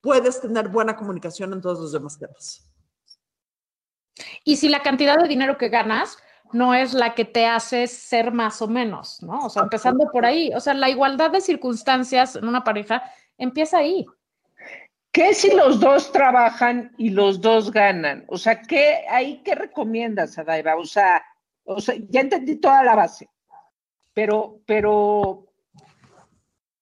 [0.00, 2.68] puedes tener buena comunicación en todos los demás temas.
[4.44, 6.18] Y si la cantidad de dinero que ganas
[6.52, 9.46] no es la que te hace ser más o menos, ¿no?
[9.46, 10.52] O sea, empezando por ahí.
[10.54, 13.02] O sea, la igualdad de circunstancias en una pareja
[13.38, 14.06] empieza ahí.
[15.12, 18.24] ¿Qué si los dos trabajan y los dos ganan?
[18.28, 20.76] O sea, ¿qué ahí qué recomiendas, Adaiba?
[20.76, 21.22] O sea,
[21.64, 23.28] o sea, ya entendí toda la base,
[24.14, 25.46] pero, pero,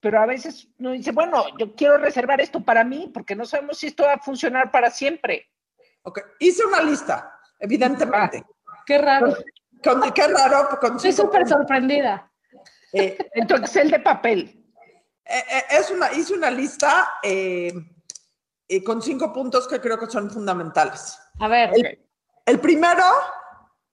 [0.00, 3.78] pero a veces uno dice, bueno, yo quiero reservar esto para mí porque no sabemos
[3.78, 5.48] si esto va a funcionar para siempre.
[6.02, 8.44] Ok, hice una lista, evidentemente.
[8.88, 9.36] Qué raro.
[10.14, 10.68] qué raro.
[10.96, 12.32] Estoy súper sorprendida.
[12.92, 14.58] Eh, entonces, el de papel.
[15.28, 17.72] Eh, eh, es una, hice una lista eh,
[18.84, 21.18] con cinco puntos que creo que son fundamentales.
[21.38, 22.00] A ver.
[22.46, 23.04] El, primero,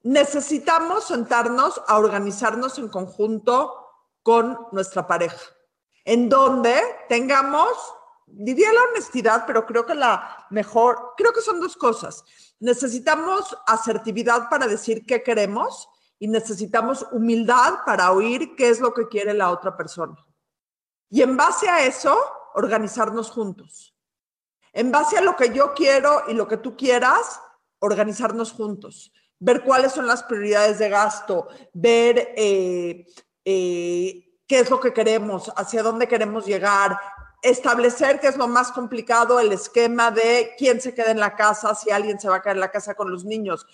[0.04, 3.82] necesitamos sentarnos a organizarnos en conjunto
[4.24, 5.38] con nuestra pareja,
[6.06, 6.76] en donde
[7.10, 7.70] tengamos,
[8.28, 12.24] diría la honestidad, pero creo que la mejor, creo que son dos cosas.
[12.60, 19.08] Necesitamos asertividad para decir qué queremos y necesitamos humildad para oír qué es lo que
[19.08, 20.16] quiere la otra persona.
[21.10, 22.18] Y en base a eso,
[22.56, 23.96] organizarnos juntos.
[24.74, 27.40] En base a lo que yo quiero y lo que tú quieras,
[27.80, 29.12] organizarnos juntos.
[29.40, 33.06] Ver cuáles son las prioridades de gasto, ver eh,
[33.44, 36.98] eh, qué es lo que queremos, hacia dónde queremos llegar,
[37.42, 41.76] establecer, que es lo más complicado, el esquema de quién se queda en la casa,
[41.76, 43.66] si alguien se va a quedar en la casa con los niños.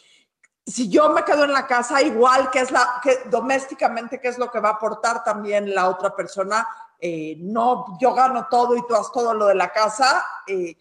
[0.65, 4.37] Si yo me quedo en la casa, igual que es la, que domésticamente, qué es
[4.37, 6.67] lo que va a aportar también la otra persona,
[6.99, 10.75] eh, no yo gano todo y tú haces todo lo de la casa, eh,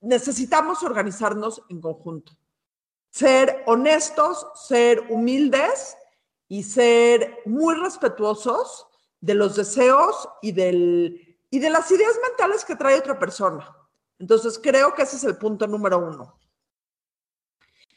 [0.00, 2.32] necesitamos organizarnos en conjunto.
[3.10, 5.96] Ser honestos, ser humildes
[6.48, 8.86] y ser muy respetuosos
[9.20, 13.74] de los deseos y, del, y de las ideas mentales que trae otra persona.
[14.18, 16.38] Entonces, creo que ese es el punto número uno.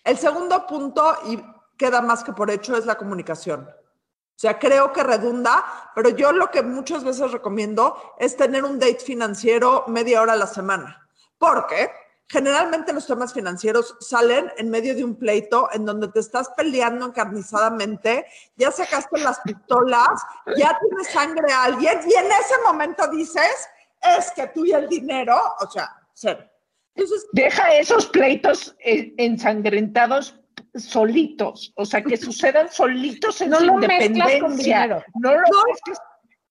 [0.04, 1.44] El segundo punto, y
[1.78, 3.70] queda más que por hecho, es la comunicación.
[3.70, 8.80] O sea, creo que redunda, pero yo lo que muchas veces recomiendo es tener un
[8.80, 11.92] date financiero media hora a la semana, porque
[12.32, 17.06] generalmente los temas financieros salen en medio de un pleito en donde te estás peleando
[17.06, 20.22] encarnizadamente, ya sacaste las pistolas,
[20.56, 23.70] ya tienes sangre a alguien y en ese momento dices,
[24.02, 26.48] es que tú y el dinero, o sea, cero.
[26.96, 30.40] Entonces, Deja esos pleitos ensangrentados
[30.76, 34.40] solitos, o sea, que sucedan solitos en no su lo independencia.
[34.40, 35.04] Con dinero.
[35.16, 35.48] No lo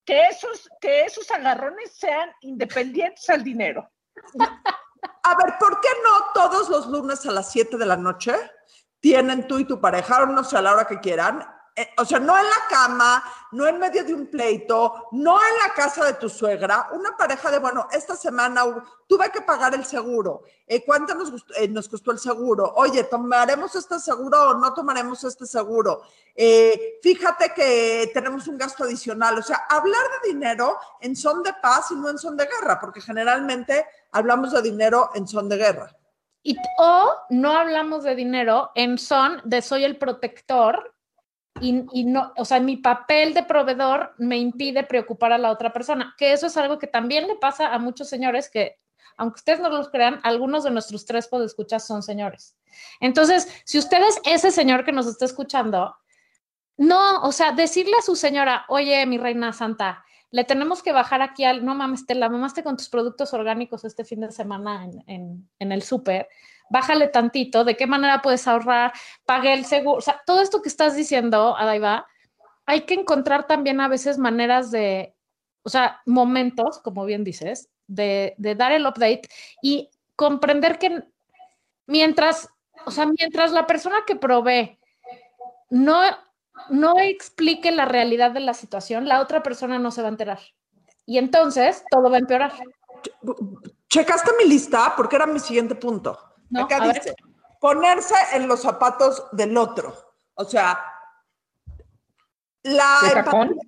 [0.04, 3.90] que esos, que esos agarrones sean independientes al dinero.
[5.22, 8.34] A ver, ¿por qué no todos los lunes a las 7 de la noche
[9.00, 12.04] tienen tú y tu pareja, o no sé, a la hora que quieran, eh, o
[12.04, 16.04] sea, no en la cama, no en medio de un pleito, no en la casa
[16.04, 18.64] de tu suegra, una pareja de, bueno, esta semana
[19.06, 22.72] tuve que pagar el seguro, eh, ¿cuánto nos, eh, nos, costó el seguro?
[22.76, 26.02] Oye, ¿tomaremos este seguro o no tomaremos este seguro?
[27.02, 31.90] fíjate que tenemos un gasto adicional, o sea, hablar de dinero en son de paz
[31.90, 35.96] y no en son de guerra, porque generalmente hablamos de dinero en son de guerra.
[36.42, 40.94] Y, o no hablamos de dinero en son de soy el protector
[41.60, 46.14] y, no, o sea, mi papel de proveedor me impide preocupar a la otra persona,
[46.16, 48.78] que eso es algo que también le pasa a muchos señores que,
[49.18, 52.56] aunque ustedes no los crean, algunos de nuestros tres podescuchas son señores.
[53.00, 55.94] Entonces, si usted es ese señor que nos está escuchando,
[56.78, 61.22] no, o sea, decirle a su señora, oye, mi reina santa, le tenemos que bajar
[61.22, 64.84] aquí al, no mames, te la mamaste con tus productos orgánicos este fin de semana
[65.06, 66.28] en, en, el súper
[66.70, 68.92] bájale tantito, de qué manera puedes ahorrar,
[69.24, 72.06] pague el seguro, o sea, todo esto que estás diciendo, Adaiva,
[72.64, 75.16] hay que encontrar también a veces maneras de,
[75.64, 79.22] o sea, momentos, como bien dices, de, de dar el update
[79.62, 81.02] y comprender que
[81.86, 82.48] mientras,
[82.86, 84.78] o sea, mientras la persona que provee
[85.70, 86.02] no,
[86.68, 90.40] no explique la realidad de la situación, la otra persona no se va a enterar.
[91.06, 92.52] Y entonces todo va a empeorar.
[93.88, 94.94] ¿Checaste mi lista?
[94.96, 96.18] Porque era mi siguiente punto.
[96.50, 96.94] No, Acá ver.
[96.94, 97.14] dice,
[97.60, 99.94] ponerse en los zapatos del otro.
[100.34, 100.78] O sea,
[102.62, 103.58] la, ¿De empa- cajón?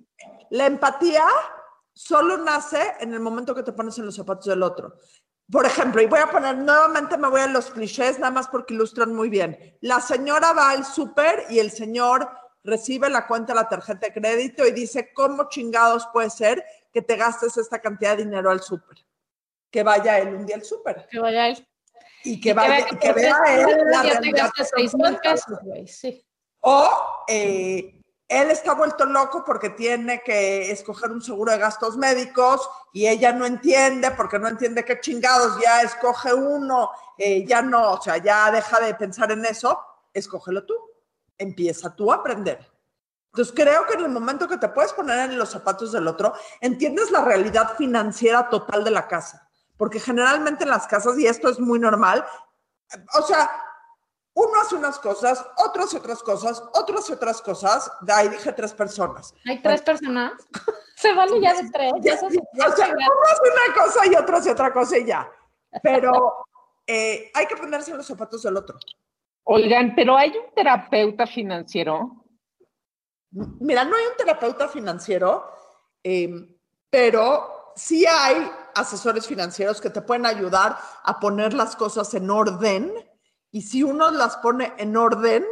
[0.51, 1.23] la empatía
[1.93, 4.95] solo nace en el momento que te pones en los zapatos del otro.
[5.51, 8.73] Por ejemplo, y voy a poner nuevamente, me voy a los clichés, nada más porque
[8.73, 9.77] ilustran muy bien.
[9.81, 12.29] La señora va al súper y el señor
[12.63, 17.01] recibe la cuenta de la tarjeta de crédito y dice, ¿cómo chingados puede ser que
[17.01, 18.97] te gastes esta cantidad de dinero al súper?
[19.69, 21.67] Que vaya él un día al súper Que vaya él.
[22.23, 24.51] y que vaya, vea que él la realidad
[25.63, 25.87] güey.
[25.87, 26.25] Sí.
[26.61, 26.89] O
[27.27, 27.99] eh,
[28.29, 33.33] él está vuelto loco porque tiene que escoger un seguro de gastos médicos y ella
[33.33, 38.17] no entiende porque no entiende qué chingados, ya escoge uno, eh, ya no, o sea,
[38.17, 39.79] ya deja de pensar en eso,
[40.13, 40.73] escógelo tú,
[41.37, 42.59] empieza tú a aprender.
[43.31, 46.33] Entonces creo que en el momento que te puedes poner en los zapatos del otro,
[46.61, 51.49] entiendes la realidad financiera total de la casa, porque generalmente en las casas, y esto
[51.49, 52.23] es muy normal,
[53.17, 53.49] o sea,
[54.35, 57.91] uno hace unas cosas, otro hace otras cosas, otro hace otras cosas.
[58.01, 59.33] De ahí dije tres personas.
[59.45, 60.33] Hay tres personas.
[60.95, 61.91] Se vale ya de tres.
[62.01, 65.29] Ya- Eso o sea, uno hace una cosa y otro hace otra cosa y ya.
[65.83, 66.45] Pero
[66.87, 68.77] eh, hay que ponerse en los zapatos del otro.
[69.45, 72.25] Oigan, pero hay un terapeuta financiero.
[73.31, 75.45] Mira, no hay un terapeuta financiero,
[76.03, 76.29] eh,
[76.89, 82.93] pero sí hay asesores financieros que te pueden ayudar a poner las cosas en orden.
[83.51, 85.45] Y si uno las pone en orden,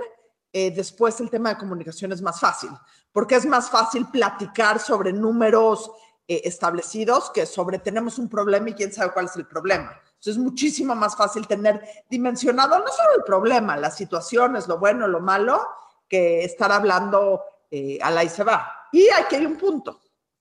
[0.53, 2.69] eh, después el tema de comunicación es más fácil,
[3.11, 5.91] porque es más fácil platicar sobre números
[6.27, 9.99] eh, establecidos que sobre tenemos un problema y quién sabe cuál es el problema.
[10.21, 15.07] Entonces es muchísimo más fácil tener dimensionado no solo el problema, las situaciones, lo bueno,
[15.07, 15.67] lo malo,
[16.07, 18.71] que estar hablando eh, a la y se va.
[18.91, 19.99] Y aquí hay un punto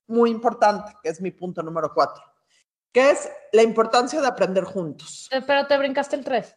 [0.09, 2.23] muy importante, que es mi punto número cuatro,
[2.93, 5.31] que es la importancia de aprender juntos.
[5.33, 6.55] Eh, Pero te brincaste el tres.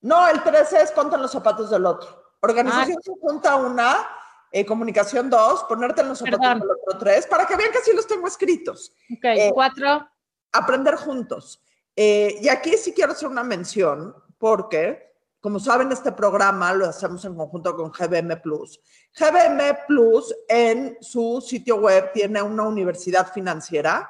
[0.00, 2.22] No, el 13 es ponte en los zapatos del otro.
[2.40, 3.98] Organización conjunta una,
[4.50, 6.60] eh, comunicación dos, ponerte en los zapatos Perdón.
[6.60, 8.92] del otro tres, para que vean que sí los tengo escritos.
[9.14, 10.08] Ok, Eh, cuatro.
[10.52, 11.60] Aprender juntos.
[11.94, 17.24] Eh, y aquí sí quiero hacer una mención, porque, como saben, este programa lo hacemos
[17.24, 18.80] en conjunto con GBM Plus.
[19.14, 24.08] GBM Plus en su sitio web tiene una universidad financiera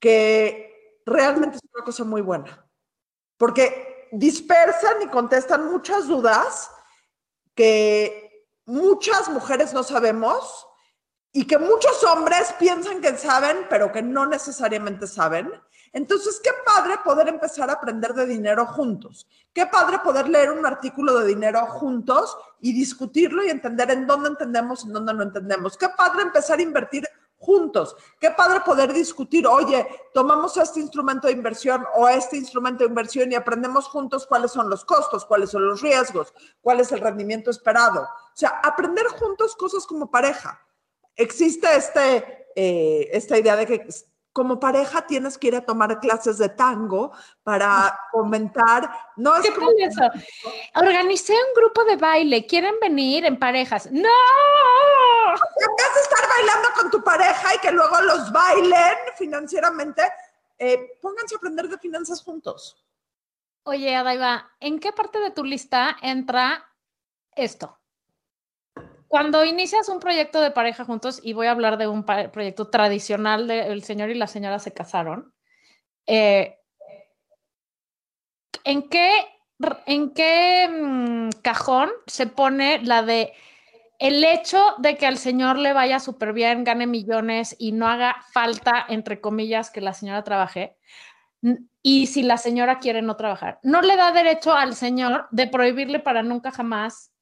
[0.00, 2.68] que realmente es una cosa muy buena,
[3.36, 6.70] porque dispersan y contestan muchas dudas
[7.54, 10.66] que muchas mujeres no sabemos
[11.32, 15.50] y que muchos hombres piensan que saben, pero que no necesariamente saben.
[15.94, 19.28] Entonces, qué padre poder empezar a aprender de dinero juntos.
[19.52, 24.30] Qué padre poder leer un artículo de dinero juntos y discutirlo y entender en dónde
[24.30, 25.78] entendemos y en dónde no entendemos.
[25.78, 27.94] Qué padre empezar a invertir juntos.
[28.18, 33.30] Qué padre poder discutir, oye, tomamos este instrumento de inversión o este instrumento de inversión
[33.30, 37.52] y aprendemos juntos cuáles son los costos, cuáles son los riesgos, cuál es el rendimiento
[37.52, 38.02] esperado.
[38.02, 40.60] O sea, aprender juntos cosas como pareja.
[41.14, 43.86] Existe este, eh, esta idea de que
[44.34, 47.12] como pareja tienes que ir a tomar clases de tango
[47.44, 48.90] para comentar.
[49.16, 50.02] No es ¿Qué como eso?
[50.74, 52.44] Organicé un grupo de baile.
[52.44, 53.88] ¿Quieren venir en parejas?
[53.90, 54.10] ¡No!
[55.30, 60.02] en vez de estar bailando con tu pareja y que luego los bailen financieramente,
[60.58, 62.84] eh, pónganse a aprender de finanzas juntos.
[63.62, 66.70] Oye, Adaiva, ¿en qué parte de tu lista entra
[67.34, 67.78] esto?
[69.14, 73.46] Cuando inicias un proyecto de pareja juntos, y voy a hablar de un proyecto tradicional
[73.46, 75.32] de el señor y la señora se casaron,
[76.04, 76.58] eh,
[78.64, 79.12] ¿en qué,
[79.86, 83.32] en qué mm, cajón se pone la de
[84.00, 88.16] el hecho de que al señor le vaya súper bien, gane millones y no haga
[88.32, 90.76] falta, entre comillas, que la señora trabaje?
[91.82, 96.00] Y si la señora quiere no trabajar, no le da derecho al señor de prohibirle
[96.00, 97.12] para nunca jamás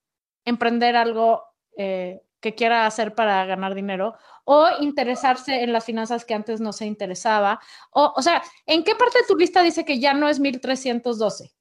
[0.47, 4.14] emprender algo eh, que quiera hacer para ganar dinero
[4.45, 7.61] o interesarse en las finanzas que antes no se interesaba.
[7.93, 11.53] O, o sea, ¿en qué parte de tu lista dice que ya no es 1312?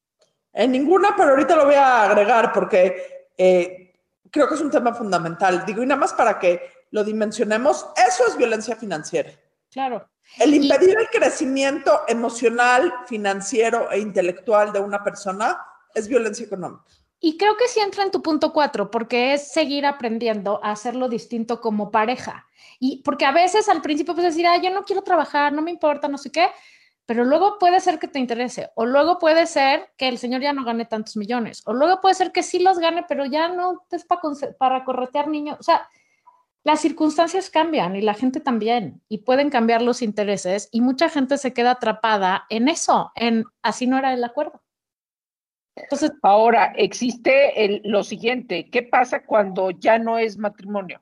[0.54, 3.94] En ninguna, pero ahorita lo voy a agregar porque eh,
[4.32, 5.64] creo que es un tema fundamental.
[5.66, 9.32] Digo, y nada más para que lo dimensionemos, eso es violencia financiera.
[9.72, 10.10] Claro.
[10.40, 16.84] El Y- impedir el crecimiento emocional, financiero e intelectual de una persona es violencia económica.
[17.24, 21.08] Y creo que sí entra en tu punto cuatro, porque es seguir aprendiendo a hacerlo
[21.08, 22.48] distinto como pareja.
[22.80, 25.70] Y porque a veces al principio puedes decir, ah, yo no quiero trabajar, no me
[25.70, 26.48] importa, no sé qué,
[27.06, 30.52] pero luego puede ser que te interese, o luego puede ser que el señor ya
[30.52, 33.86] no gane tantos millones, o luego puede ser que sí los gane, pero ya no
[33.92, 34.22] es para,
[34.58, 35.58] para corretear niños.
[35.60, 35.88] O sea,
[36.64, 41.38] las circunstancias cambian y la gente también, y pueden cambiar los intereses, y mucha gente
[41.38, 44.62] se queda atrapada en eso, en así no era el acuerdo.
[45.76, 51.02] Entonces, ahora existe el, lo siguiente, ¿qué pasa cuando ya no es matrimonio?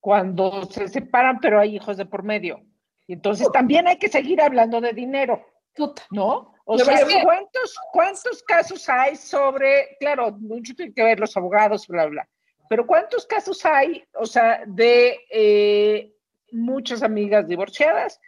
[0.00, 2.62] Cuando se separan, pero hay hijos de por medio.
[3.06, 5.44] Y entonces también hay que seguir hablando de dinero,
[6.10, 6.54] ¿no?
[6.66, 12.06] O sea, ¿cuántos, ¿cuántos casos hay sobre, claro, mucho tiene que ver los abogados, bla,
[12.06, 12.28] bla,
[12.70, 16.12] pero ¿cuántos casos hay, o sea, de eh,
[16.52, 18.18] muchas amigas divorciadas?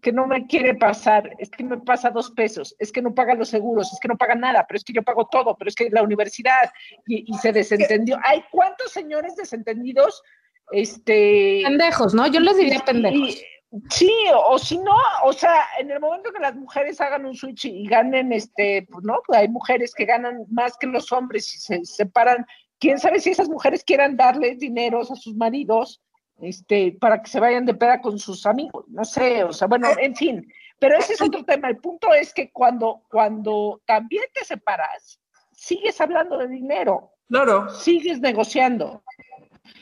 [0.00, 3.38] Que no me quiere pasar, es que me pasa dos pesos, es que no pagan
[3.38, 5.74] los seguros, es que no pagan nada, pero es que yo pago todo, pero es
[5.74, 6.72] que la universidad
[7.06, 8.18] y, se desentendió.
[8.24, 10.22] ¿Hay cuántos señores desentendidos?
[10.70, 12.26] Este, pendejos, ¿no?
[12.26, 13.42] Yo les diría pendejos.
[13.90, 17.66] sí, o, si no, o sea, en el momento que las mujeres hagan un switch
[17.66, 21.58] y, ganen, este, pues no, pues hay mujeres que ganan más que los hombres y
[21.58, 22.46] se separan
[22.78, 26.00] quién sabe si esas mujeres quieran darles dinero a sus maridos
[26.40, 29.88] este, para que se vayan de peda con sus amigos, no sé, o sea, bueno,
[29.98, 31.68] en fin, pero ese es otro tema.
[31.68, 35.20] El punto es que cuando, cuando también te separas,
[35.52, 37.12] sigues hablando de dinero.
[37.28, 37.70] Claro.
[37.70, 39.04] Sigues negociando.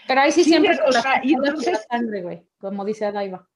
[0.06, 3.48] Pero ahí sí siempre o sea, y entonces, sangre, güey, como dice Adaiva.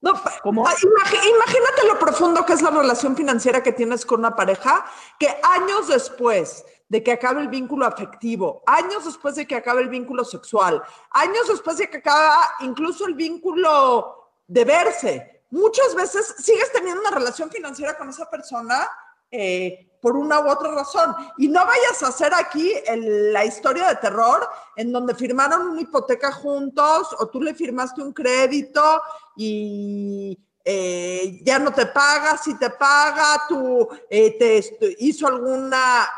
[0.00, 0.12] No,
[0.42, 0.62] ¿Cómo?
[0.62, 4.86] imagínate lo profundo que es la relación financiera que tienes con una pareja
[5.18, 9.88] que años después de que acabe el vínculo afectivo, años después de que acabe el
[9.88, 10.82] vínculo sexual,
[11.12, 15.44] años después de que acabe incluso el vínculo de verse.
[15.50, 18.88] Muchas veces sigues teniendo una relación financiera con esa persona
[19.30, 21.14] eh, por una u otra razón.
[21.38, 26.32] Y no vayas a hacer aquí la historia de terror en donde firmaron una hipoteca
[26.32, 29.00] juntos o tú le firmaste un crédito
[29.36, 36.08] y eh, ya no te paga, si te paga, tú eh, te hizo alguna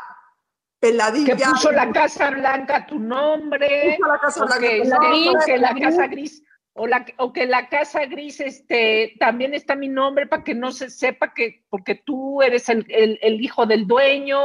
[0.83, 1.35] peladilla.
[1.37, 3.95] Que puso la Casa Blanca tu nombre.
[3.97, 5.45] Puso la Casa Blanca nombre.
[5.45, 6.43] Que la Casa Gris.
[6.75, 10.71] O, la, o que la casa gris este, también está mi nombre para que no
[10.71, 14.39] se sepa que, porque tú eres el, el, hijo del dueño.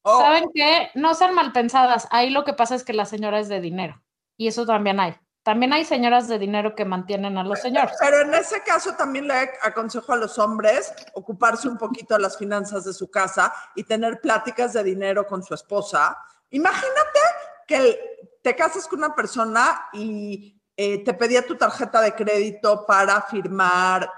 [0.00, 0.20] Oh.
[0.20, 0.88] ¿Saben qué?
[0.94, 2.08] No sean mal pensadas.
[2.10, 4.02] Ahí lo que pasa es que la señora es de dinero.
[4.38, 5.16] Y eso también hay.
[5.46, 7.94] También hay señoras de dinero que mantienen a los señores.
[8.00, 12.36] Pero en ese caso también le aconsejo a los hombres ocuparse un poquito de las
[12.36, 16.18] finanzas de su casa y tener pláticas de dinero con su esposa.
[16.50, 17.20] Imagínate
[17.64, 18.00] que
[18.42, 24.10] te casas con una persona y eh, te pedía tu tarjeta de crédito para firmar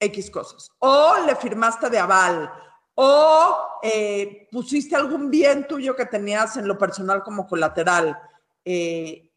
[0.00, 0.72] X cosas.
[0.80, 2.52] O le firmaste de aval.
[2.96, 8.20] O eh, pusiste algún bien tuyo que tenías en lo personal como colateral.
[8.64, 9.28] Eh,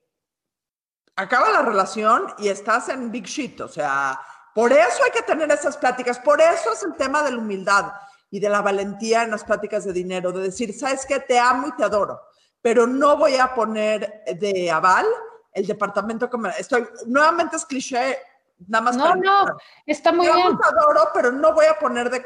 [1.15, 3.61] acaba la relación y estás en big shit.
[3.61, 4.19] O sea,
[4.53, 6.19] por eso hay que tener esas pláticas.
[6.19, 7.91] Por eso es el tema de la humildad
[8.29, 11.67] y de la valentía en las pláticas de dinero, de decir, sabes que te amo
[11.67, 12.19] y te adoro,
[12.61, 15.05] pero no voy a poner de aval
[15.53, 16.49] el departamento que me...
[16.57, 18.17] Estoy, nuevamente es cliché,
[18.67, 18.97] nada más.
[18.97, 19.45] No, no,
[19.85, 20.57] está muy bien.
[20.57, 22.23] Te adoro, pero no voy a poner de,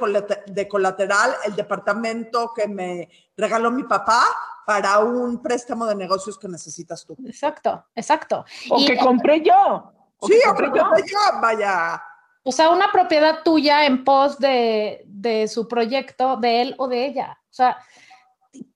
[0.47, 4.23] de colateral el departamento que me regaló mi papá
[4.69, 7.15] para un préstamo de negocios que necesitas tú.
[7.25, 8.45] Exacto, exacto.
[8.69, 9.91] O que compré yo.
[10.21, 12.03] sí, o que compré yo, vaya.
[12.43, 17.05] O sea, una propiedad tuya en pos de, de, su proyecto, de él o de
[17.05, 17.39] ella.
[17.43, 17.77] O sea,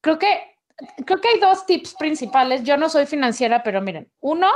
[0.01, 0.57] creo que,
[1.05, 2.63] creo que hay dos tips principales.
[2.63, 4.49] Yo no soy financiera, pero miren, uno,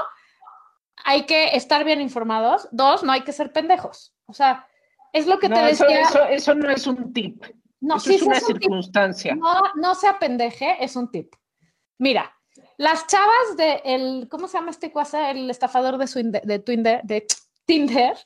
[1.08, 2.68] hay que estar bien informados.
[2.72, 4.14] Dos, no hay que ser pendejos.
[4.26, 4.68] O sea,
[5.14, 6.02] es lo que te decía.
[6.02, 7.46] Eso, eso no es un tip.
[7.80, 9.34] No, sí, es una circunstancia.
[9.34, 11.34] No, no se apendeje, es un tip.
[11.98, 12.36] Mira,
[12.76, 15.32] las chavas de el, ¿cómo se llama este cosa?
[15.32, 17.26] El estafador de, su, de, Tinder, de
[17.66, 18.18] Tinder.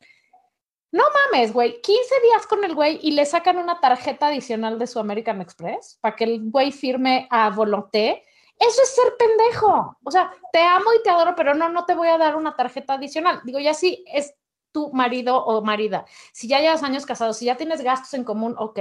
[0.92, 4.88] No mames, güey, 15 días con el güey y le sacan una tarjeta adicional de
[4.88, 8.26] su American Express para que el güey firme a volonté.
[8.62, 9.98] Eso es ser pendejo.
[10.04, 12.56] O sea, te amo y te adoro, pero no, no te voy a dar una
[12.56, 13.42] tarjeta adicional.
[13.44, 14.36] Digo, ya sí, es
[14.72, 16.06] tu marido o marida.
[16.32, 18.80] Si ya llevas años casados, si ya tienes gastos en común, ok.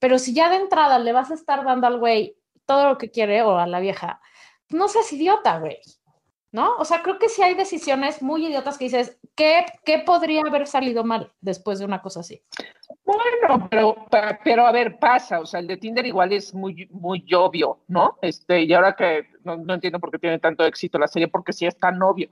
[0.00, 3.12] Pero si ya de entrada le vas a estar dando al güey todo lo que
[3.12, 4.20] quiere o a la vieja,
[4.68, 5.78] no seas idiota, güey.
[6.52, 6.76] ¿No?
[6.78, 10.66] O sea, creo que sí hay decisiones muy idiotas que dices, ¿qué, ¿qué podría haber
[10.66, 12.42] salido mal después de una cosa así?
[13.04, 13.96] Bueno, pero,
[14.42, 18.18] pero a ver, pasa, o sea, el de Tinder igual es muy, muy obvio, ¿no?
[18.20, 21.52] Este, y ahora que no, no entiendo por qué tiene tanto éxito la serie, porque
[21.52, 22.28] sí es tan obvio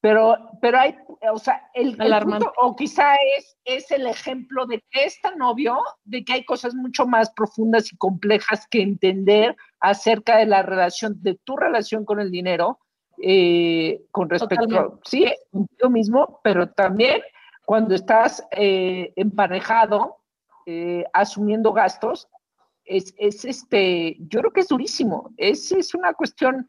[0.00, 0.96] Pero, pero hay,
[1.32, 5.80] o sea, el, punto, o quizá es, es el ejemplo de que es tan obvio
[6.04, 11.22] de que hay cosas mucho más profundas y complejas que entender acerca de la relación,
[11.22, 12.78] de tu relación con el dinero,
[13.18, 15.00] eh, con respecto, Totalmente.
[15.04, 17.22] sí, contigo mismo, pero también
[17.64, 20.18] cuando estás eh, emparejado,
[20.66, 22.28] eh, asumiendo gastos,
[22.84, 25.30] es, es este, yo creo que es durísimo.
[25.36, 26.68] Es, es una cuestión,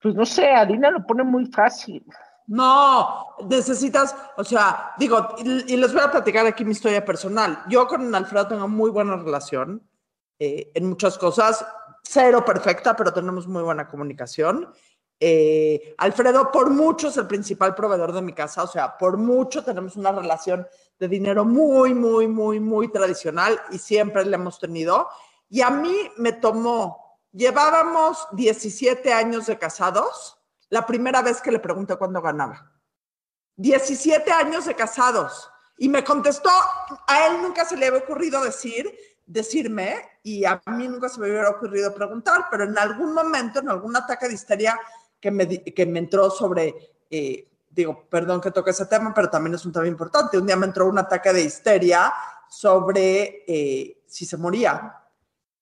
[0.00, 2.04] pues no sé, Adina lo pone muy fácil.
[2.46, 7.62] No, necesitas, o sea, digo, y, y les voy a platicar aquí mi historia personal.
[7.68, 9.82] Yo con Alfredo tengo muy buena relación
[10.38, 11.64] eh, en muchas cosas,
[12.02, 14.68] cero perfecta, pero tenemos muy buena comunicación.
[15.24, 19.62] Eh, Alfredo, por mucho, es el principal proveedor de mi casa, o sea, por mucho
[19.62, 20.66] tenemos una relación
[20.98, 25.08] de dinero muy, muy, muy, muy tradicional y siempre la hemos tenido.
[25.48, 31.60] Y a mí me tomó, llevábamos 17 años de casados, la primera vez que le
[31.60, 32.72] pregunté cuándo ganaba.
[33.54, 35.48] 17 años de casados.
[35.78, 36.50] Y me contestó,
[37.06, 38.92] a él nunca se le había ocurrido decir,
[39.24, 43.68] decirme, y a mí nunca se me hubiera ocurrido preguntar, pero en algún momento, en
[43.68, 44.76] algún ataque de histeria
[45.22, 46.74] que me, que me entró sobre,
[47.08, 50.36] eh, digo, perdón que toque ese tema, pero también es un tema importante.
[50.36, 52.12] Un día me entró un ataque de histeria
[52.50, 54.98] sobre eh, si se moría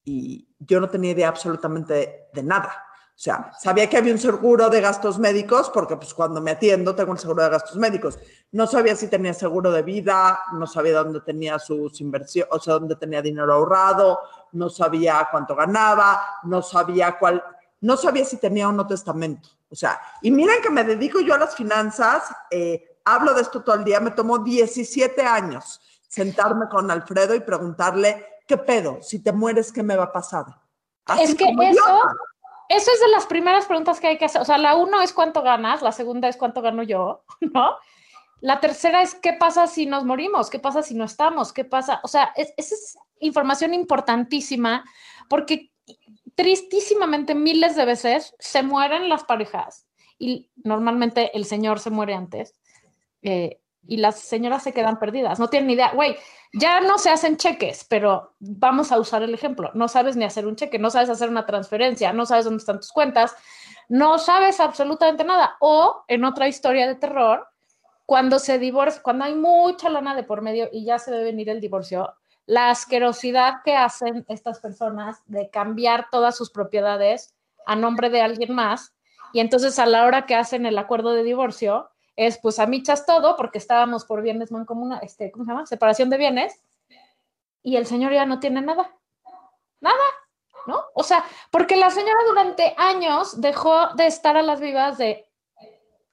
[0.03, 2.87] y yo no tenía idea absolutamente de, de nada.
[3.11, 6.95] O sea, sabía que había un seguro de gastos médicos porque pues cuando me atiendo
[6.95, 8.19] tengo un seguro de gastos médicos.
[8.53, 12.75] No sabía si tenía seguro de vida, no sabía dónde tenía sus inversiones, o sea,
[12.75, 14.21] dónde tenía dinero ahorrado,
[14.53, 17.45] no sabía cuánto ganaba, no sabía cuál,
[17.81, 19.49] no sabía si tenía o no testamento.
[19.71, 23.63] O sea, y miren que me dedico yo a las finanzas, eh, hablo de esto
[23.63, 28.99] todo el día, me tomó 17 años sentarme con Alfredo y preguntarle, ¿qué pedo?
[29.01, 30.45] Si te mueres, ¿qué me va a pasar?
[31.07, 32.13] Así Es que eso, idiota.
[32.69, 34.43] eso es de las primeras preguntas que hay que hacer.
[34.43, 37.77] O sea, la uno es cuánto ganas, la segunda es cuánto gano yo, ¿no?
[38.41, 42.01] La tercera es qué pasa si nos morimos, qué pasa si no estamos, qué pasa.
[42.03, 44.83] O sea, es- esa es información importantísima
[45.29, 45.70] porque
[46.35, 49.87] tristísimamente miles de veces se mueren las parejas
[50.19, 52.55] y normalmente el señor se muere antes
[53.23, 56.17] eh, y las señoras se quedan perdidas, no tienen ni idea, güey,
[56.53, 60.47] ya no se hacen cheques, pero vamos a usar el ejemplo, no sabes ni hacer
[60.47, 63.35] un cheque, no sabes hacer una transferencia, no sabes dónde están tus cuentas,
[63.89, 65.57] no sabes absolutamente nada.
[65.61, 67.49] O en otra historia de terror,
[68.07, 71.49] cuando se divorcia, cuando hay mucha lana de por medio y ya se ve venir
[71.49, 72.13] el divorcio,
[72.51, 77.33] la asquerosidad que hacen estas personas de cambiar todas sus propiedades
[77.65, 78.93] a nombre de alguien más
[79.33, 83.07] y entonces a la hora que hacen el acuerdo de divorcio es pues a michas
[83.07, 85.65] todo porque estábamos por bienes mancomuna, este, ¿cómo se llama?
[85.65, 86.61] Separación de bienes
[87.63, 88.97] y el señor ya no tiene nada.
[89.79, 90.05] Nada,
[90.67, 90.83] ¿no?
[90.95, 95.30] O sea, porque la señora durante años dejó de estar a las vivas de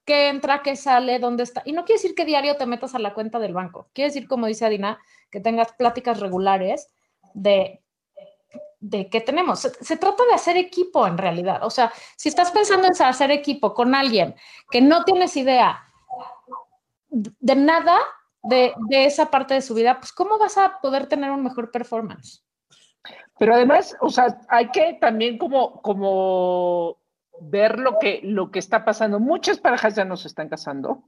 [0.07, 1.61] qué entra, qué sale, dónde está.
[1.65, 3.89] Y no quiere decir que diario te metas a la cuenta del banco.
[3.93, 4.99] Quiere decir, como dice Adina,
[5.29, 6.87] que tengas pláticas regulares
[7.33, 7.83] de,
[8.79, 9.59] de qué tenemos.
[9.59, 11.59] Se, se trata de hacer equipo en realidad.
[11.63, 14.33] O sea, si estás pensando en hacer equipo con alguien
[14.71, 15.83] que no tienes idea
[17.09, 17.99] de nada
[18.43, 21.69] de, de esa parte de su vida, pues ¿cómo vas a poder tener un mejor
[21.69, 22.45] performance?
[23.37, 26.97] Pero además, o sea, hay que también como, como
[27.41, 29.19] ver lo que, lo que está pasando.
[29.19, 31.03] Muchas parejas ya no se están casando.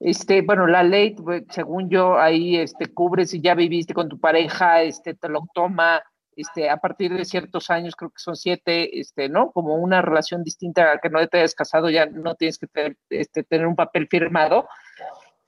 [0.00, 4.20] Este, bueno, la ley, pues, según yo, ahí este, cubre si ya viviste con tu
[4.20, 6.02] pareja, este, te lo toma,
[6.36, 9.50] este, a partir de ciertos años, creo que son siete, este, ¿no?
[9.50, 12.96] Como una relación distinta a que no te hayas casado, ya no tienes que tener,
[13.10, 14.68] este, un papel firmado.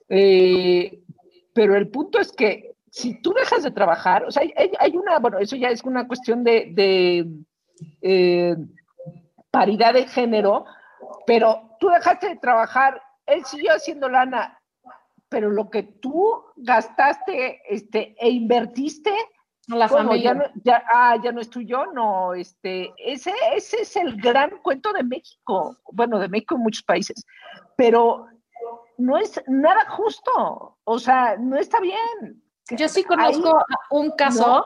[0.09, 0.99] Eh,
[1.53, 5.19] pero el punto es que si tú dejas de trabajar, o sea, hay, hay una,
[5.19, 7.25] bueno, eso ya es una cuestión de, de
[8.01, 8.55] eh,
[9.51, 10.65] paridad de género,
[11.27, 14.59] pero tú dejaste de trabajar, él siguió haciendo lana,
[15.29, 19.11] pero lo que tú gastaste este, e invertiste,
[19.67, 20.23] La familia.
[20.23, 24.49] Ya no, ya, ah, ya no es tuyo, no, este, ese, ese es el gran
[24.63, 27.25] cuento de México, bueno, de México en muchos países,
[27.75, 28.27] pero
[28.97, 32.41] no es nada justo, o sea, no está bien.
[32.77, 34.65] Yo sí conozco un caso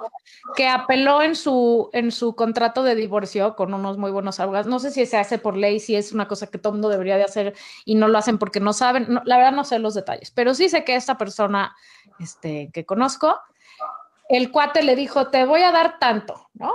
[0.56, 4.68] que apeló en su, en su contrato de divorcio con unos muy buenos abogados.
[4.68, 6.90] No sé si se hace por ley, si es una cosa que todo el mundo
[6.90, 9.06] debería de hacer y no lo hacen porque no saben.
[9.10, 11.76] No, la verdad no sé los detalles, pero sí sé que esta persona
[12.20, 13.38] este, que conozco,
[14.30, 16.74] el cuate le dijo, te voy a dar tanto, ¿no?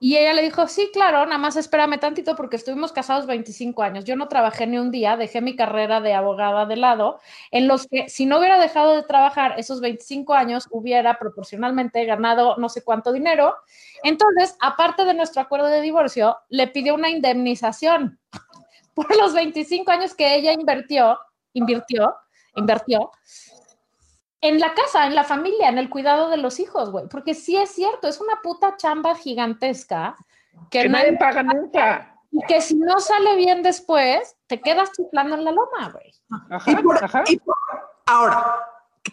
[0.00, 4.04] Y ella le dijo, sí, claro, nada más espérame tantito porque estuvimos casados 25 años.
[4.04, 7.20] Yo no trabajé ni un día, dejé mi carrera de abogada de lado,
[7.50, 12.56] en los que si no hubiera dejado de trabajar esos 25 años, hubiera proporcionalmente ganado
[12.58, 13.56] no sé cuánto dinero.
[14.04, 18.18] Entonces, aparte de nuestro acuerdo de divorcio, le pidió una indemnización
[18.94, 21.18] por los 25 años que ella invirtió
[21.58, 22.14] invirtió,
[22.56, 23.10] invirtió
[24.40, 27.08] en la casa, en la familia, en el cuidado de los hijos, güey.
[27.08, 30.16] Porque sí es cierto, es una puta chamba gigantesca
[30.70, 32.14] que, Que nadie paga nunca.
[32.30, 36.12] y que si no sale bien después, te quedas chiflando en la loma, güey.
[36.50, 37.24] Ajá, Y por- ajá.
[37.26, 37.54] y por-
[38.06, 38.56] ahora,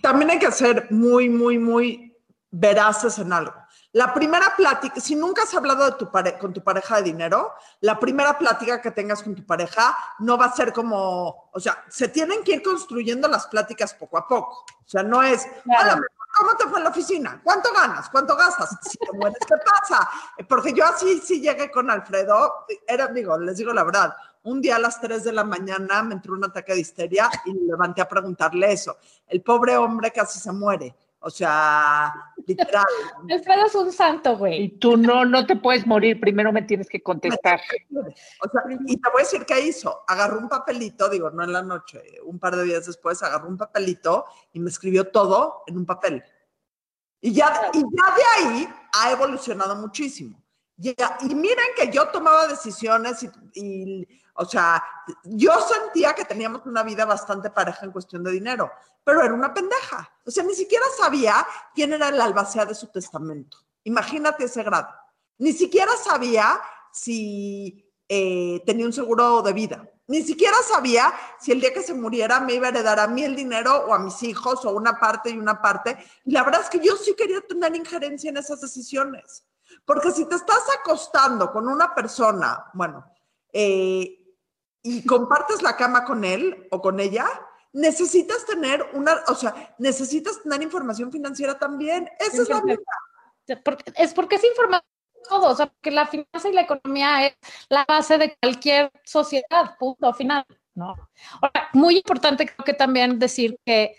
[0.01, 2.15] también hay que ser muy, muy, muy
[2.51, 3.53] veraces en algo.
[3.95, 7.53] La primera plática, si nunca has hablado de tu pare- con tu pareja de dinero,
[7.79, 11.81] la primera plática que tengas con tu pareja no va a ser como, o sea,
[11.87, 14.65] se tienen que ir construyendo las pláticas poco a poco.
[14.67, 15.81] O sea, no es, Claro.
[15.81, 17.39] "Hola, mi amor, ¿cómo te fue en la oficina?
[17.41, 18.09] ¿Cuánto ganas?
[18.09, 18.77] ¿Cuánto gastas?
[18.81, 20.09] Si te mueres, ¿qué pasa?
[20.49, 24.75] Porque yo así sí llegué con Alfredo, era, digo, les digo la verdad, un día
[24.75, 28.01] a las 3 de la mañana me entró un ataque de histeria y me levanté
[28.01, 28.97] a preguntarle eso.
[29.25, 30.93] El pobre hombre casi se muere.
[31.27, 32.13] O sea,
[32.45, 32.85] literal.
[33.31, 34.77] Alfredo es un santo, Y güey.
[34.77, 37.59] tú no, no te puedes morir, primero me tienes que contestar.
[37.91, 40.03] O sea, y te voy a decir qué hizo.
[40.07, 43.57] Agarró un papelito, digo, no en la noche, un par de días después, agarró un
[43.57, 46.23] papelito y me escribió todo en un papel.
[47.21, 50.44] Y ya, y ya de ahí ha evolucionado muchísimo.
[50.77, 54.83] Y miren que yo tomaba decisiones y, y, o sea,
[55.23, 58.69] yo sentía que teníamos una vida bastante pareja en cuestión de dinero,
[59.03, 60.11] pero era una pendeja.
[60.25, 63.57] O sea, ni siquiera sabía quién era el albacea de su testamento.
[63.85, 64.89] Imagínate ese grado.
[65.37, 66.59] Ni siquiera sabía
[66.91, 69.89] si eh, tenía un seguro de vida.
[70.07, 73.23] Ni siquiera sabía si el día que se muriera me iba a heredar a mí
[73.23, 75.97] el dinero o a mis hijos o una parte y una parte.
[76.25, 79.45] La verdad es que yo sí quería tener injerencia en esas decisiones.
[79.85, 83.05] Porque si te estás acostando con una persona, bueno,
[83.51, 84.19] eh,
[84.81, 87.25] y compartes la cama con él o con ella,
[87.73, 92.09] necesitas tener una, o sea, necesitas tener información financiera también.
[92.19, 92.77] Esa es la vida.
[93.63, 94.89] Porque- es porque es información
[95.27, 97.35] todo, o sea, que la finanza y la economía es
[97.69, 100.45] la base de cualquier sociedad, punto final,
[100.75, 100.95] ¿no?
[101.41, 103.97] Ahora, muy importante creo que también decir que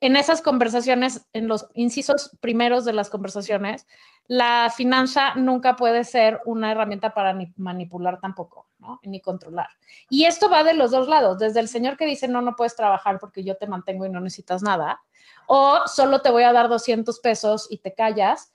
[0.00, 3.86] en esas conversaciones, en los incisos primeros de las conversaciones,
[4.26, 9.00] la finanza nunca puede ser una herramienta para ni- manipular tampoco, ¿no?
[9.02, 9.68] Ni controlar.
[10.08, 12.76] Y esto va de los dos lados, desde el señor que dice, no, no puedes
[12.76, 15.02] trabajar porque yo te mantengo y no necesitas nada,
[15.46, 18.52] o solo te voy a dar 200 pesos y te callas,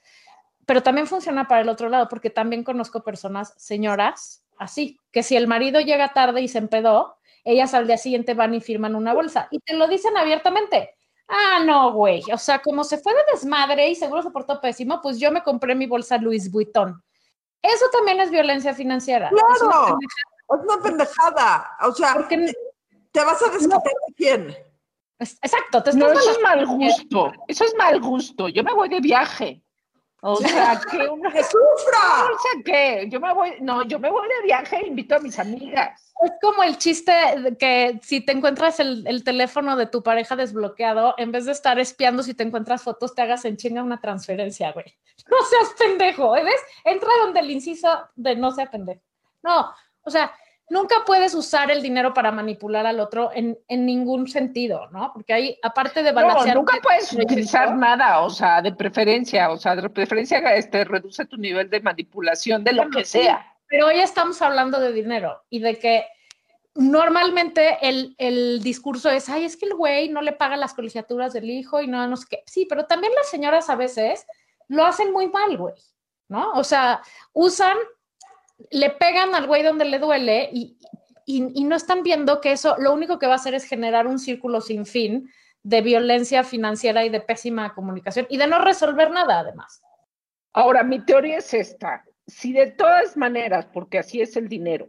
[0.64, 5.36] pero también funciona para el otro lado, porque también conozco personas, señoras, así, que si
[5.36, 9.14] el marido llega tarde y se empedó, ellas al día siguiente van y firman una
[9.14, 10.94] bolsa y te lo dicen abiertamente.
[11.28, 12.22] Ah, no, güey.
[12.32, 15.42] O sea, como se fue de desmadre y seguro se portó pésimo, pues yo me
[15.42, 17.02] compré mi bolsa Louis Vuitton.
[17.62, 19.26] Eso también es violencia financiera.
[19.28, 19.98] Es una Claro.
[20.48, 21.76] Es una pendejada.
[21.82, 22.52] O sea, porque-
[23.10, 24.56] ¿te vas a desquitar de quién?
[25.18, 27.32] exacto, te No, estás eso es mal gusto.
[27.48, 28.48] Eso es mal gusto.
[28.48, 29.62] Yo me voy de viaje.
[30.32, 32.26] O sea, que una ¡Que sufra!
[32.28, 33.06] bolsa qué?
[33.08, 36.12] Yo me voy, no, yo me voy de viaje e invito a mis amigas.
[36.24, 40.34] Es como el chiste de que si te encuentras el, el teléfono de tu pareja
[40.34, 44.00] desbloqueado, en vez de estar espiando si te encuentras fotos, te hagas en chinga una
[44.00, 44.86] transferencia, güey.
[45.30, 46.44] No seas pendejo, ¿eh?
[46.44, 46.60] ¿ves?
[46.84, 49.02] Entra donde el inciso de no sea pendejo.
[49.42, 49.72] No,
[50.02, 50.32] o sea,
[50.68, 55.12] nunca puedes usar el dinero para manipular al otro en, en ningún sentido, ¿no?
[55.12, 56.56] Porque ahí, aparte de No, balancear...
[56.56, 61.36] nunca puedes utilizar nada, o sea, de preferencia, o sea, de preferencia este, reduce tu
[61.36, 63.22] nivel de manipulación de lo Bueno, que sí.
[63.22, 63.54] sea.
[63.68, 66.06] Pero hoy estamos hablando de dinero y de que
[66.74, 71.32] normalmente el, el discurso es, ay, es que el güey no le paga las colegiaturas
[71.32, 72.42] del hijo y no, no sé qué.
[72.46, 74.26] Sí, pero también las señoras a veces
[74.68, 75.74] lo hacen muy mal, güey,
[76.28, 76.52] ¿no?
[76.52, 77.00] O sea,
[77.32, 77.76] usan,
[78.70, 80.78] le pegan al güey donde le duele y,
[81.24, 84.06] y, y no están viendo que eso lo único que va a hacer es generar
[84.06, 85.30] un círculo sin fin
[85.62, 89.82] de violencia financiera y de pésima comunicación y de no resolver nada, además.
[90.52, 92.04] Ahora, mi teoría es esta.
[92.26, 94.88] Si de todas maneras, porque así es el dinero,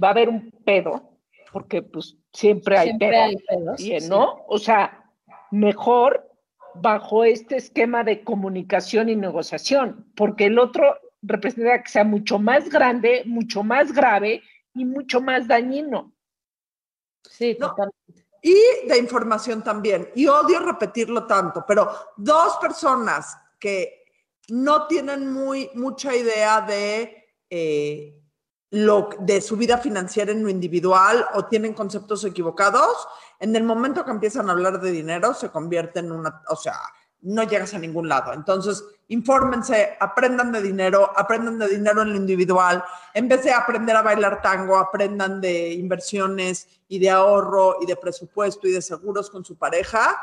[0.00, 1.18] va a haber un pedo,
[1.52, 4.08] porque pues siempre hay Siempre pedo, hay pedos, ¿sí, sí.
[4.08, 4.44] ¿no?
[4.46, 5.10] O sea,
[5.50, 6.30] mejor
[6.76, 12.68] bajo este esquema de comunicación y negociación, porque el otro representa que sea mucho más
[12.68, 14.42] grande, mucho más grave
[14.74, 16.12] y mucho más dañino.
[17.22, 17.70] Sí, No.
[17.70, 17.90] total.
[18.42, 18.56] Y
[18.88, 20.10] de información también.
[20.16, 24.02] Y odio repetirlo tanto, pero dos personas que
[24.48, 28.20] no tienen muy, mucha idea de, eh,
[28.70, 33.06] lo, de su vida financiera en lo individual o tienen conceptos equivocados,
[33.38, 36.80] en el momento que empiezan a hablar de dinero se convierte en una, o sea,
[37.22, 38.32] no llegas a ningún lado.
[38.32, 42.84] Entonces, infórmense, aprendan de dinero, aprendan de dinero en lo individual.
[43.14, 47.96] En vez de aprender a bailar tango, aprendan de inversiones y de ahorro y de
[47.96, 50.20] presupuesto y de seguros con su pareja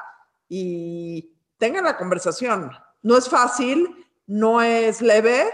[0.47, 2.71] y tengan la conversación.
[3.01, 5.45] No es fácil, no es leve,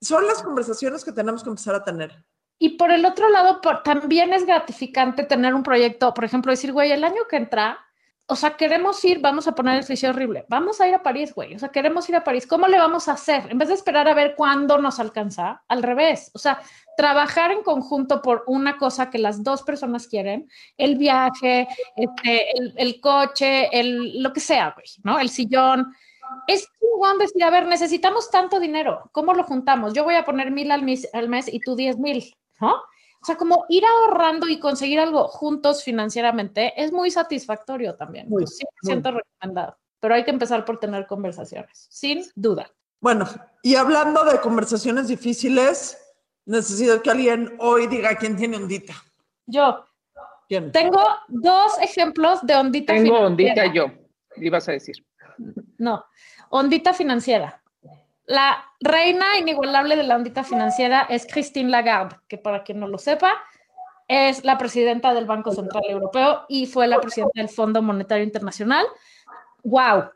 [0.00, 2.24] son las conversaciones que tenemos que empezar a tener.
[2.58, 6.92] Y por el otro lado, también es gratificante tener un proyecto, por ejemplo, decir, güey,
[6.92, 7.78] el año que entra,
[8.26, 11.34] o sea, queremos ir, vamos a poner el cliché horrible, vamos a ir a París,
[11.34, 13.50] güey, o sea, queremos ir a París, ¿cómo le vamos a hacer?
[13.50, 16.62] En vez de esperar a ver cuándo nos alcanza, al revés, o sea,
[16.96, 20.48] trabajar en conjunto por una cosa que las dos personas quieren,
[20.78, 22.46] el viaje, este,
[22.76, 25.18] el, coche, el, lo que sea, güey, ¿no?
[25.18, 25.94] El sillón.
[26.46, 29.92] Es chingón decir, a ver, necesitamos tanto dinero, ¿cómo lo juntamos?
[29.92, 32.74] Yo voy a poner mil al mes, al mes y tú diez mil, ¿no?
[33.24, 38.28] O sea, como ir ahorrando y conseguir algo juntos financieramente es muy satisfactorio también.
[38.28, 39.78] Muy, Sí, me siento recomendado.
[39.98, 42.70] Pero hay que empezar por tener conversaciones, sin duda.
[43.00, 43.26] Bueno,
[43.62, 45.96] y hablando de conversaciones difíciles,
[46.44, 48.92] necesito que alguien hoy diga quién tiene ondita.
[49.46, 49.86] Yo
[50.46, 50.70] ¿Quién?
[50.70, 53.26] tengo dos ejemplos de ondita Tengo financiera.
[53.26, 53.86] ondita yo,
[54.36, 54.96] ibas a decir.
[55.78, 56.04] No,
[56.50, 57.62] ondita financiera.
[58.26, 62.98] La reina inigualable de la ondita financiera es Christine Lagarde, que para quien no lo
[62.98, 63.32] sepa,
[64.08, 68.86] es la presidenta del Banco Central Europeo y fue la presidenta del Fondo Monetario Internacional.
[69.62, 70.10] ¡Wow!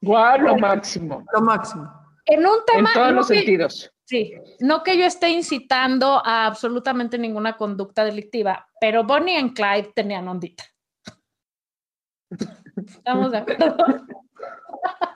[0.00, 1.24] Guau, lo máximo.
[1.32, 1.90] Lo máximo.
[2.26, 2.90] En un En tema.
[2.92, 3.92] todos no los que- sentidos.
[4.04, 9.90] Sí, no que yo esté incitando a absolutamente ninguna conducta delictiva, pero Bonnie y Clyde
[9.96, 10.62] tenían ondita.
[12.76, 13.76] ¿Estamos de acuerdo?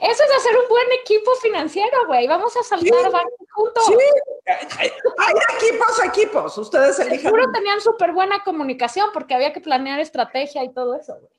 [0.00, 2.26] Eso es hacer un buen equipo financiero, güey.
[2.26, 3.10] Vamos a saltar Sí.
[3.12, 3.84] bancos juntos.
[3.86, 3.94] Sí,
[4.76, 4.88] hay
[5.56, 6.58] equipos, equipos.
[6.58, 7.20] Ustedes elijan.
[7.32, 11.30] Seguro tenían súper buena comunicación porque había que planear estrategia y todo eso, güey.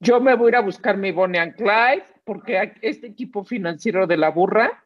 [0.00, 4.06] Yo me voy a ir a buscar mi Bonnie and Clyde porque este equipo financiero
[4.06, 4.84] de la burra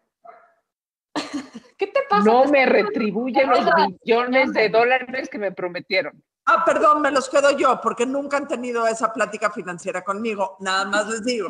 [1.77, 2.25] ¿Qué te pasa?
[2.25, 3.61] no Te me retribuye los
[4.05, 6.23] millones de dólares que me prometieron.
[6.47, 10.57] Ah, perdón, me los quedo yo porque nunca han tenido esa plática financiera conmigo.
[10.61, 11.49] Nada más les digo.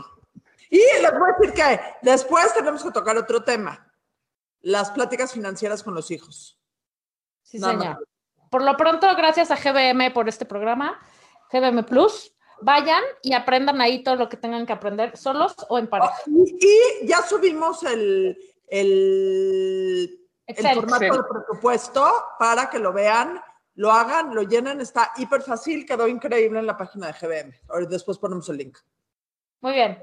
[0.70, 3.92] Y les voy a decir que después tenemos que tocar otro tema.
[4.60, 6.58] Las pláticas financieras con los hijos.
[7.42, 7.94] Sí, Nada señor.
[7.94, 7.98] más.
[8.50, 10.98] Por lo pronto, gracias a GBM por este programa,
[11.52, 12.34] GBM Plus.
[12.60, 16.14] Vayan y aprendan ahí todo lo que tengan que aprender, solos o en pareja.
[16.26, 16.58] Y,
[17.02, 20.28] y ya subimos el, el,
[20.74, 21.22] formato Excel.
[21.22, 23.40] de presupuesto para que lo vean,
[23.74, 24.80] lo hagan, lo llenen.
[24.80, 27.54] Está hiper fácil, quedó increíble en la página de GBM.
[27.68, 28.78] Ahora después ponemos el link.
[29.60, 30.02] Muy bien.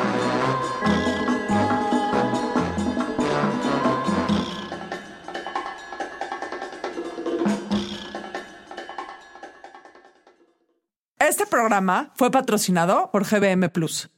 [11.51, 14.09] Programa fue patrocinado por GBM Plus.